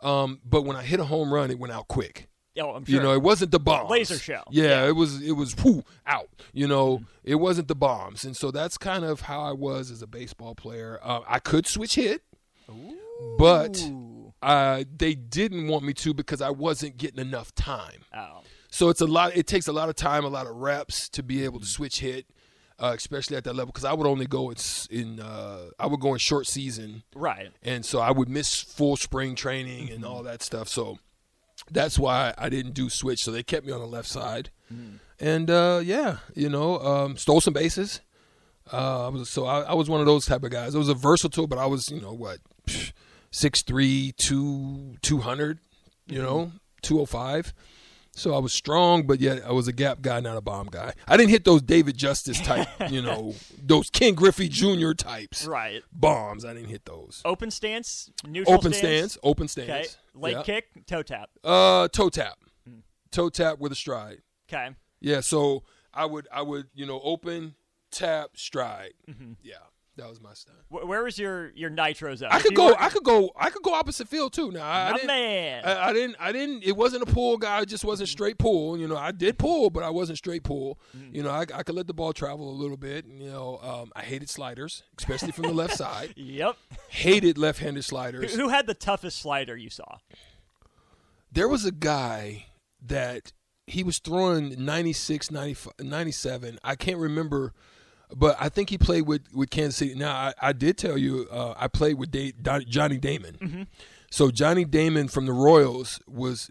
Um, 0.00 0.40
but 0.44 0.62
when 0.62 0.76
I 0.76 0.82
hit 0.82 0.98
a 1.00 1.04
home 1.04 1.32
run, 1.32 1.50
it 1.50 1.58
went 1.58 1.72
out 1.72 1.86
quick. 1.88 2.28
Oh, 2.58 2.70
I'm 2.70 2.84
sure. 2.84 2.94
You 2.94 3.00
know, 3.02 3.12
it 3.12 3.22
wasn't 3.22 3.50
the 3.52 3.58
bombs. 3.60 3.90
Laser 3.90 4.18
shell. 4.18 4.44
Yeah, 4.50 4.64
Yeah. 4.82 4.88
it 4.88 4.92
was. 4.96 5.20
It 5.22 5.32
was 5.32 5.54
whoo 5.64 5.82
out. 6.06 6.28
You 6.52 6.66
know, 6.68 6.98
Mm-hmm. 6.98 7.04
it 7.24 7.34
wasn't 7.36 7.68
the 7.68 7.74
bombs, 7.74 8.24
and 8.24 8.36
so 8.36 8.50
that's 8.50 8.76
kind 8.78 9.04
of 9.04 9.22
how 9.22 9.40
I 9.42 9.52
was 9.52 9.90
as 9.90 10.02
a 10.02 10.06
baseball 10.06 10.54
player. 10.54 10.98
Uh, 11.02 11.20
I 11.26 11.38
could 11.38 11.66
switch 11.66 11.94
hit, 11.96 12.22
but 13.38 13.82
uh, 14.42 14.84
they 14.96 15.14
didn't 15.14 15.68
want 15.68 15.84
me 15.84 15.94
to 15.94 16.14
because 16.14 16.40
I 16.40 16.50
wasn't 16.50 16.96
getting 16.96 17.20
enough 17.20 17.54
time. 17.54 18.02
Oh. 18.16 18.40
So 18.70 18.88
it's 18.88 19.00
a 19.00 19.06
lot. 19.06 19.36
It 19.36 19.46
takes 19.46 19.68
a 19.68 19.72
lot 19.72 19.88
of 19.88 19.94
time, 19.94 20.24
a 20.24 20.28
lot 20.28 20.46
of 20.46 20.56
reps 20.56 21.08
to 21.10 21.22
be 21.22 21.44
able 21.44 21.60
to 21.60 21.66
switch 21.66 22.00
hit, 22.00 22.26
uh, 22.78 22.92
especially 22.96 23.36
at 23.36 23.44
that 23.44 23.54
level. 23.54 23.72
Because 23.72 23.84
I 23.84 23.92
would 23.92 24.06
only 24.06 24.26
go 24.26 24.50
in, 24.50 24.56
in 24.90 25.20
uh, 25.20 25.70
I 25.78 25.86
would 25.86 26.00
go 26.00 26.12
in 26.12 26.18
short 26.18 26.46
season, 26.46 27.02
Right. 27.14 27.50
and 27.62 27.84
so 27.84 28.00
I 28.00 28.10
would 28.10 28.28
miss 28.28 28.60
full 28.60 28.96
spring 28.96 29.34
training 29.34 29.90
and 29.90 30.04
all 30.04 30.22
that 30.24 30.42
stuff. 30.42 30.68
So 30.68 30.98
that's 31.70 31.98
why 31.98 32.34
I 32.36 32.48
didn't 32.48 32.72
do 32.72 32.88
switch. 32.90 33.22
So 33.24 33.30
they 33.30 33.42
kept 33.42 33.64
me 33.66 33.72
on 33.72 33.80
the 33.80 33.86
left 33.86 34.08
side, 34.08 34.50
and 35.20 35.50
uh, 35.50 35.80
yeah, 35.84 36.18
you 36.34 36.48
know, 36.48 36.78
um, 36.80 37.16
stole 37.16 37.40
some 37.40 37.54
bases. 37.54 38.00
Uh, 38.72 39.06
I 39.06 39.08
was 39.10 39.28
so 39.28 39.44
I, 39.46 39.60
I 39.60 39.74
was 39.74 39.88
one 39.90 40.00
of 40.00 40.06
those 40.06 40.26
type 40.26 40.42
of 40.42 40.50
guys. 40.50 40.74
I 40.74 40.78
was 40.78 40.88
a 40.88 40.94
versatile, 40.94 41.46
but 41.46 41.58
I 41.58 41.66
was 41.66 41.90
you 41.90 42.00
know 42.00 42.12
what 42.14 42.38
six 43.30 43.62
three 43.62 44.12
two 44.16 44.96
two 45.02 45.18
hundred, 45.18 45.58
you 46.06 46.20
know 46.22 46.52
two 46.82 47.00
oh 47.00 47.06
five. 47.06 47.52
So 48.16 48.34
I 48.34 48.38
was 48.38 48.52
strong, 48.52 49.06
but 49.06 49.20
yet 49.20 49.44
I 49.44 49.52
was 49.52 49.66
a 49.68 49.72
gap 49.72 50.00
guy, 50.00 50.20
not 50.20 50.36
a 50.36 50.40
bomb 50.40 50.68
guy. 50.70 50.92
I 51.08 51.16
didn't 51.16 51.30
hit 51.30 51.44
those 51.44 51.62
David 51.62 51.96
Justice 51.96 52.40
type, 52.40 52.68
you 52.90 53.02
know, 53.02 53.34
those 53.62 53.90
Ken 53.90 54.14
Griffey 54.14 54.48
Jr. 54.48 54.92
types 54.92 55.46
Right. 55.46 55.82
bombs. 55.92 56.44
I 56.44 56.54
didn't 56.54 56.68
hit 56.68 56.84
those. 56.84 57.20
Open 57.24 57.50
stance, 57.50 58.10
neutral 58.26 58.54
Open 58.56 58.72
stance, 58.72 59.18
open 59.22 59.44
Okay. 59.44 59.64
stance. 59.64 59.96
Leg 60.14 60.32
Yeah. 60.36 60.42
kick, 60.42 60.86
toe 60.86 61.02
tap. 61.02 61.30
Uh, 61.42 61.88
toe 61.88 62.08
tap, 62.08 62.38
toe 63.10 63.28
tap 63.30 63.58
with 63.58 63.72
a 63.72 63.76
stride. 63.76 64.22
Okay. 64.48 64.70
Yeah, 65.00 65.20
so 65.20 65.64
I 65.92 66.06
would 66.06 66.28
I 66.32 66.42
would 66.42 66.68
you 66.74 66.86
know 66.86 67.00
open 67.02 67.56
tap 67.90 68.30
stride. 68.36 68.92
Mm-hmm. 69.10 69.32
Yeah, 69.42 69.54
that 69.96 70.08
was 70.08 70.20
my 70.20 70.34
style. 70.34 70.54
Wh- 70.68 70.86
where 70.88 71.02
was 71.04 71.18
your 71.18 71.50
your 71.54 71.70
nitro 71.70 72.14
zone? 72.14 72.30
I 72.32 72.40
could 72.40 72.54
go 72.54 72.74
I 72.78 72.88
could 72.88 73.04
go 73.04 73.30
I 73.36 73.50
could 73.50 73.62
go 73.62 73.74
opposite 73.74 74.08
field 74.08 74.32
too. 74.32 74.50
Now 74.50 74.66
I, 74.66 74.88
I 74.88 74.90
My 74.90 74.96
didn't 74.96 75.06
man. 75.06 75.64
I, 75.64 75.88
I 75.88 75.92
didn't 75.92 76.16
I 76.18 76.32
didn't 76.32 76.64
it 76.64 76.76
wasn't 76.76 77.02
a 77.02 77.06
pull 77.06 77.36
guy. 77.38 77.60
It 77.60 77.66
just 77.68 77.84
wasn't 77.84 78.08
straight 78.08 78.38
pull. 78.38 78.76
You 78.78 78.88
know 78.88 78.96
I 78.96 79.12
did 79.12 79.38
pull, 79.38 79.70
but 79.70 79.82
I 79.82 79.90
wasn't 79.90 80.18
straight 80.18 80.42
pull. 80.42 80.78
Mm-hmm. 80.96 81.14
You 81.14 81.22
know 81.22 81.30
I, 81.30 81.42
I 81.42 81.62
could 81.62 81.74
let 81.74 81.86
the 81.86 81.94
ball 81.94 82.12
travel 82.12 82.50
a 82.50 82.56
little 82.56 82.76
bit. 82.76 83.06
You 83.06 83.30
know 83.30 83.60
um, 83.62 83.92
I 83.94 84.02
hated 84.02 84.28
sliders, 84.28 84.82
especially 84.98 85.32
from 85.32 85.44
the 85.44 85.52
left 85.54 85.76
side. 85.76 86.14
Yep. 86.24 86.56
Hated 86.88 87.38
left-handed 87.38 87.76
Who, 87.78 87.82
sliders. 87.82 88.34
who 88.34 88.48
had 88.48 88.66
the 88.66 88.74
toughest 88.74 89.18
slider 89.20 89.56
you 89.56 89.70
saw? 89.70 89.98
there 91.30 91.48
was 91.48 91.64
a 91.64 91.72
guy 91.72 92.46
that 92.80 93.32
he 93.66 93.82
was 93.82 93.98
throwing 93.98 94.64
96 94.64 95.30
95, 95.30 95.72
97 95.80 96.58
i 96.62 96.74
can't 96.76 96.98
remember 96.98 97.52
but 98.16 98.36
i 98.40 98.48
think 98.48 98.70
he 98.70 98.78
played 98.78 99.02
with, 99.06 99.22
with 99.34 99.50
kansas 99.50 99.76
city 99.76 99.94
now 99.94 100.12
i, 100.14 100.32
I 100.40 100.52
did 100.52 100.78
tell 100.78 100.96
you 100.98 101.26
uh, 101.30 101.54
i 101.56 101.68
played 101.68 101.94
with 101.98 102.10
Da- 102.10 102.32
Don- 102.40 102.64
johnny 102.68 102.98
damon 102.98 103.66
so 104.10 104.30
johnny 104.30 104.64
damon 104.64 105.08
from 105.08 105.26
the 105.26 105.32
royals 105.32 106.00
was 106.06 106.50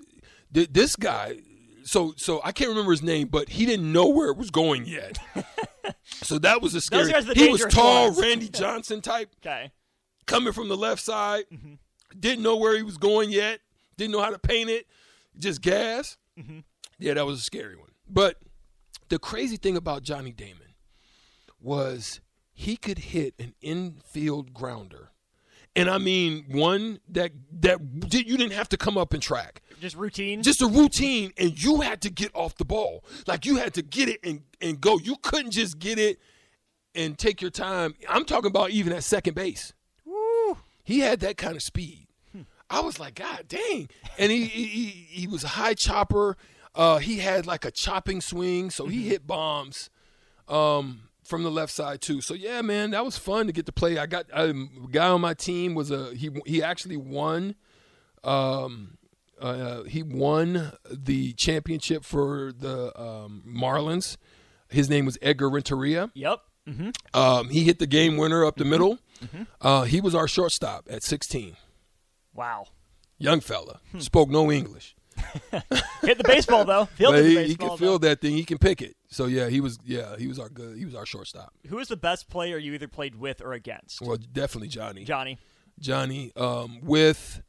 th- 0.53 0.69
this 0.71 0.95
guy 0.95 1.37
so 1.83 2.13
so 2.17 2.41
i 2.43 2.51
can't 2.51 2.69
remember 2.69 2.91
his 2.91 3.03
name 3.03 3.27
but 3.27 3.49
he 3.49 3.65
didn't 3.65 3.91
know 3.91 4.07
where 4.07 4.29
it 4.29 4.37
was 4.37 4.49
going 4.51 4.85
yet 4.85 5.17
so 6.03 6.37
that 6.39 6.61
was 6.61 6.73
a 6.75 6.81
scary 6.81 7.11
guys 7.11 7.27
are 7.29 7.33
the 7.33 7.39
he 7.39 7.49
was 7.49 7.65
tall 7.65 8.05
ones. 8.07 8.19
randy 8.19 8.49
johnson 8.53 9.01
type 9.01 9.29
Okay. 9.45 9.71
coming 10.25 10.53
from 10.53 10.69
the 10.69 10.77
left 10.77 11.01
side. 11.01 11.43
Mm-hmm. 11.53 11.73
Didn't 12.19 12.43
know 12.43 12.55
where 12.57 12.77
he 12.77 12.83
was 12.83 12.97
going 12.97 13.31
yet. 13.31 13.59
Didn't 13.97 14.11
know 14.13 14.21
how 14.21 14.29
to 14.29 14.37
paint 14.37 14.69
it. 14.69 14.85
Just 15.37 15.61
gas. 15.61 16.15
Mm-hmm. 16.39 16.59
Yeah, 16.99 17.15
that 17.15 17.25
was 17.25 17.39
a 17.39 17.41
scary 17.41 17.75
one. 17.75 17.89
But 18.07 18.37
the 19.09 19.17
crazy 19.17 19.57
thing 19.57 19.75
about 19.75 20.03
Johnny 20.03 20.31
Damon 20.31 20.62
was 21.63 22.21
he 22.53 22.77
could 22.77 22.99
hit 22.99 23.33
an 23.39 23.55
infield 23.61 24.53
grounder. 24.53 25.09
And 25.75 25.89
I 25.89 25.97
mean 25.97 26.45
one 26.49 26.99
that 27.09 27.31
that 27.61 27.99
did, 28.09 28.29
you 28.29 28.37
didn't 28.37 28.53
have 28.53 28.69
to 28.69 28.77
come 28.77 28.97
up 28.97 29.13
and 29.13 29.23
track. 29.23 29.61
Just 29.81 29.95
routine. 29.95 30.43
just 30.43 30.61
a 30.61 30.67
routine 30.67 31.33
and 31.37 31.61
you 31.61 31.81
had 31.81 32.01
to 32.01 32.11
get 32.11 32.31
off 32.35 32.55
the 32.57 32.65
ball. 32.65 33.03
Like 33.25 33.45
you 33.45 33.57
had 33.57 33.73
to 33.73 33.81
get 33.81 34.07
it 34.07 34.19
and, 34.23 34.43
and 34.61 34.79
go. 34.79 34.99
You 34.99 35.15
couldn't 35.21 35.51
just 35.51 35.79
get 35.79 35.97
it 35.97 36.19
and 36.93 37.17
take 37.17 37.41
your 37.41 37.49
time. 37.49 37.95
I'm 38.07 38.23
talking 38.23 38.49
about 38.49 38.69
even 38.69 38.93
at 38.93 39.03
second 39.03 39.33
base. 39.33 39.73
Woo. 40.05 40.57
he 40.83 40.99
had 40.99 41.21
that 41.21 41.37
kind 41.37 41.55
of 41.55 41.63
speed. 41.63 42.07
I 42.69 42.79
was 42.79 42.99
like 42.99 43.15
god 43.15 43.45
dang. 43.47 43.89
And 44.17 44.31
he 44.31 44.45
he, 44.45 44.65
he, 44.65 44.85
he 44.87 45.27
was 45.27 45.43
a 45.43 45.49
high 45.49 45.73
chopper. 45.73 46.37
Uh, 46.75 46.97
he 46.99 47.17
had 47.17 47.45
like 47.47 47.65
a 47.65 47.71
chopping 47.71 48.21
swing 48.21 48.69
so 48.69 48.85
he 48.87 49.07
hit 49.09 49.25
bombs. 49.25 49.89
Um, 50.47 51.09
from 51.23 51.43
the 51.43 51.51
left 51.51 51.71
side 51.71 52.01
too 52.01 52.21
so 52.21 52.33
yeah 52.33 52.61
man 52.61 52.91
that 52.91 53.03
was 53.03 53.17
fun 53.17 53.47
to 53.47 53.53
get 53.53 53.65
to 53.65 53.71
play 53.71 53.97
i 53.97 54.05
got 54.05 54.25
a 54.33 54.53
guy 54.91 55.07
on 55.07 55.21
my 55.21 55.33
team 55.33 55.73
was 55.73 55.91
a 55.91 56.13
he 56.15 56.29
he 56.45 56.61
actually 56.61 56.97
won 56.97 57.55
um, 58.23 58.97
uh, 59.39 59.83
he 59.83 60.01
won 60.01 60.71
the 60.89 61.33
championship 61.33 62.05
for 62.05 62.53
the 62.57 62.97
um, 62.99 63.43
Marlins. 63.45 64.17
His 64.69 64.89
name 64.89 65.05
was 65.05 65.17
Edgar 65.21 65.49
Renteria. 65.49 66.11
Yep. 66.13 66.39
Mm-hmm. 66.67 66.89
Um, 67.13 67.49
he 67.49 67.65
hit 67.65 67.79
the 67.79 67.87
game 67.87 68.15
winner 68.15 68.45
up 68.45 68.55
the 68.55 68.65
middle. 68.65 68.99
Uh, 69.61 69.83
he 69.83 70.01
was 70.01 70.15
our 70.15 70.27
shortstop 70.27 70.87
at 70.89 71.03
16. 71.03 71.57
Wow. 72.33 72.65
Young 73.17 73.39
fella, 73.39 73.79
spoke 73.99 74.29
no 74.29 74.51
English, 74.51 74.95
Hit 76.01 76.17
the 76.17 76.23
baseball 76.25 76.65
though. 76.65 76.87
the 76.97 77.05
he, 77.05 77.11
baseball. 77.11 77.43
he 77.43 77.55
can 77.55 77.67
though. 77.69 77.77
feel 77.77 77.99
that 77.99 78.21
thing. 78.21 78.33
He 78.33 78.43
can 78.43 78.57
pick 78.57 78.81
it. 78.81 78.95
So 79.07 79.25
yeah, 79.25 79.49
he 79.49 79.61
was 79.61 79.79
yeah 79.85 80.17
he 80.17 80.27
was 80.27 80.39
our 80.39 80.49
good. 80.49 80.77
He 80.77 80.85
was 80.85 80.95
our 80.95 81.05
shortstop. 81.05 81.53
Who 81.67 81.77
was 81.77 81.87
the 81.87 81.97
best 81.97 82.29
player 82.29 82.57
you 82.57 82.73
either 82.73 82.87
played 82.87 83.15
with 83.15 83.41
or 83.41 83.53
against? 83.53 84.01
Well, 84.01 84.17
definitely 84.17 84.69
Johnny. 84.69 85.03
Johnny. 85.03 85.37
Johnny 85.79 86.31
um, 86.35 86.79
with 86.81 87.41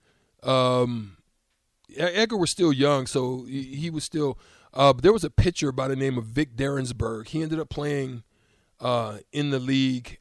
um, 0.43 1.17
Edgar 1.97 2.37
was 2.37 2.51
still 2.51 2.73
young, 2.73 3.07
so 3.07 3.45
he, 3.45 3.63
he 3.63 3.91
was 3.91 4.05
still. 4.05 4.39
Uh, 4.73 4.93
but 4.93 5.03
there 5.03 5.13
was 5.13 5.25
a 5.25 5.31
pitcher 5.31 5.71
by 5.71 5.87
the 5.87 5.97
name 5.97 6.19
of 6.19 6.25
Vic 6.25 6.57
Darensbourg. 6.57 7.29
He 7.29 7.43
ended 7.43 7.61
up 7.61 7.69
playing 7.69 8.25
uh, 8.81 9.19
in 9.33 9.51
the 9.51 9.61
league. 9.61 10.19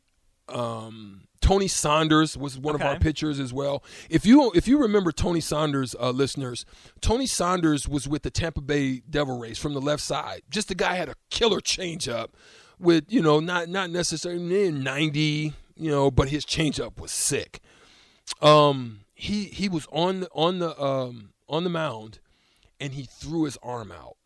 Um, 0.48 1.28
Tony 1.54 1.68
Saunders 1.68 2.38
was 2.38 2.58
one 2.58 2.76
of 2.76 2.82
our 2.82 2.98
pitchers 3.00 3.40
as 3.40 3.54
well. 3.54 3.84
If 4.10 4.26
you 4.26 4.52
if 4.56 4.68
you 4.68 4.78
remember 4.80 5.12
Tony 5.12 5.40
Saunders, 5.42 5.96
uh, 6.00 6.10
listeners, 6.12 6.66
Tony 7.02 7.26
Saunders 7.28 7.88
was 7.88 8.08
with 8.08 8.24
the 8.24 8.32
Tampa 8.32 8.62
Bay 8.62 9.02
Devil 9.10 9.40
Rays 9.40 9.60
from 9.60 9.74
the 9.74 9.82
left 9.82 10.02
side. 10.02 10.42
Just 10.50 10.68
the 10.68 10.76
guy 10.76 10.96
had 10.96 11.10
a 11.10 11.16
killer 11.30 11.60
changeup 11.60 12.30
with 12.80 13.06
you 13.10 13.22
know 13.22 13.40
not 13.40 13.70
not 13.70 13.90
necessarily 13.90 14.66
in 14.66 14.84
ninety, 14.84 15.54
you 15.76 15.92
know, 15.92 16.10
but 16.10 16.30
his 16.30 16.46
changeup 16.46 17.00
was 17.00 17.12
sick 17.12 17.62
um 18.42 19.02
he 19.14 19.46
he 19.46 19.70
was 19.70 19.88
on 19.92 20.22
the 20.22 20.30
on 20.34 20.60
the 20.60 20.82
um 20.82 21.30
on 21.48 21.64
the 21.64 21.70
mound 21.70 22.20
and 22.80 22.94
he 22.94 23.04
threw 23.04 23.46
his 23.46 23.58
arm 23.64 23.92
out 23.92 24.18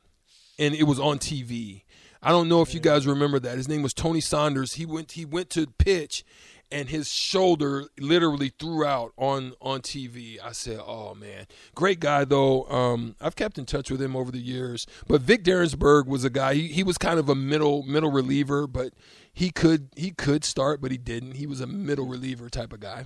and 0.58 0.74
it 0.74 0.84
was 0.84 1.00
on 1.00 1.20
TV. 1.20 1.84
I 2.22 2.30
don't 2.32 2.50
know 2.50 2.62
if 2.62 2.74
you 2.74 2.80
guys 2.80 3.06
remember 3.06 3.40
that. 3.40 3.58
His 3.58 3.68
name 3.68 3.84
was 3.84 3.94
Tony 3.94 4.22
Saunders. 4.22 4.74
He 4.74 4.86
went 4.86 5.14
he 5.14 5.26
went 5.26 5.50
to 5.52 5.68
pitch 5.78 6.24
and 6.72 6.90
his 6.90 7.12
shoulder 7.12 7.86
literally 8.00 8.52
threw 8.60 8.86
out 8.86 9.14
on 9.18 9.54
on 9.62 9.82
TV. 9.82 10.38
I 10.44 10.52
said, 10.52 10.80
"Oh 10.86 11.14
man, 11.16 11.48
great 11.76 12.00
guy 12.00 12.26
though." 12.26 12.66
Um, 12.66 13.16
I've 13.22 13.36
kept 13.36 13.58
in 13.58 13.66
touch 13.66 13.90
with 13.90 14.02
him 14.02 14.16
over 14.16 14.32
the 14.32 14.40
years. 14.40 14.86
But 15.08 15.22
Vic 15.22 15.44
Darensbourg 15.44 16.08
was 16.08 16.24
a 16.24 16.30
guy. 16.30 16.56
He, 16.56 16.68
he 16.68 16.84
was 16.84 16.98
kind 16.98 17.20
of 17.20 17.30
a 17.30 17.36
middle 17.36 17.84
middle 17.84 18.12
reliever, 18.12 18.68
but 18.68 18.94
he 19.34 19.50
could 19.52 19.90
he 19.96 20.12
could 20.12 20.44
start, 20.44 20.82
but 20.82 20.92
he 20.92 20.98
didn't. 20.98 21.34
He 21.34 21.48
was 21.48 21.62
a 21.62 21.68
middle 21.68 22.08
reliever 22.08 22.50
type 22.50 22.74
of 22.74 22.80
guy. 22.80 23.06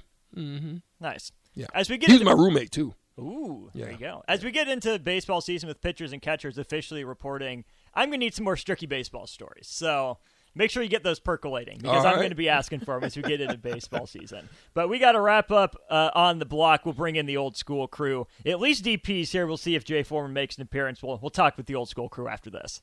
Nice. 1.00 1.32
Yeah, 1.54 1.66
As 1.74 1.90
we 1.90 1.98
get 1.98 2.08
he 2.08 2.14
was 2.14 2.22
into 2.22 2.34
my 2.34 2.42
roommate 2.42 2.72
too. 2.72 2.94
Ooh, 3.20 3.70
there 3.76 3.92
you 3.92 3.98
go. 3.98 4.24
As 4.28 4.44
we 4.44 4.52
get 4.52 4.68
into 4.70 4.98
baseball 4.98 5.42
season 5.42 5.68
with 5.68 5.82
pitchers 5.82 6.14
and 6.14 6.22
catchers 6.22 6.58
officially 6.58 7.04
reporting, 7.04 7.66
I'm 7.94 8.10
going 8.10 8.20
to 8.22 8.26
need 8.26 8.34
some 8.34 8.46
more 8.46 8.56
Stricky 8.56 8.88
baseball 8.88 9.28
stories. 9.28 9.68
So 9.68 10.18
make 10.56 10.72
sure 10.72 10.84
you 10.84 10.90
get 10.90 11.04
those 11.04 11.20
percolating 11.20 11.80
because 11.80 12.06
All 12.06 12.12
I'm 12.12 12.18
going 12.18 12.30
to 12.30 12.36
be 12.36 12.50
asking 12.50 12.82
for 12.82 12.96
them 12.96 13.04
as 13.04 13.16
we 13.16 13.24
get 13.24 13.42
into 13.42 13.58
baseball 13.58 14.08
season. 14.08 14.48
But 14.74 14.88
we 14.88 15.00
got 15.00 15.14
to 15.14 15.22
wrap 15.22 15.52
up 15.52 15.76
uh, 15.90 16.12
on 16.14 16.40
the 16.40 16.46
block. 16.46 16.86
We'll 16.86 16.94
bring 16.94 17.16
in 17.16 17.26
the 17.26 17.38
old 17.38 17.58
school 17.58 17.88
crew. 17.88 18.28
At 18.46 18.60
least 18.60 18.86
DP's 18.86 19.32
here. 19.32 19.46
We'll 19.46 19.58
see 19.58 19.76
if 19.76 19.84
Jay 19.84 20.04
Foreman 20.04 20.34
makes 20.34 20.56
an 20.56 20.64
appearance. 20.64 21.04
We'll, 21.04 21.20
we'll 21.22 21.30
talk 21.32 21.58
with 21.58 21.66
the 21.66 21.76
old 21.76 21.90
school 21.90 22.10
crew 22.10 22.28
after 22.28 22.50
this. 22.50 22.80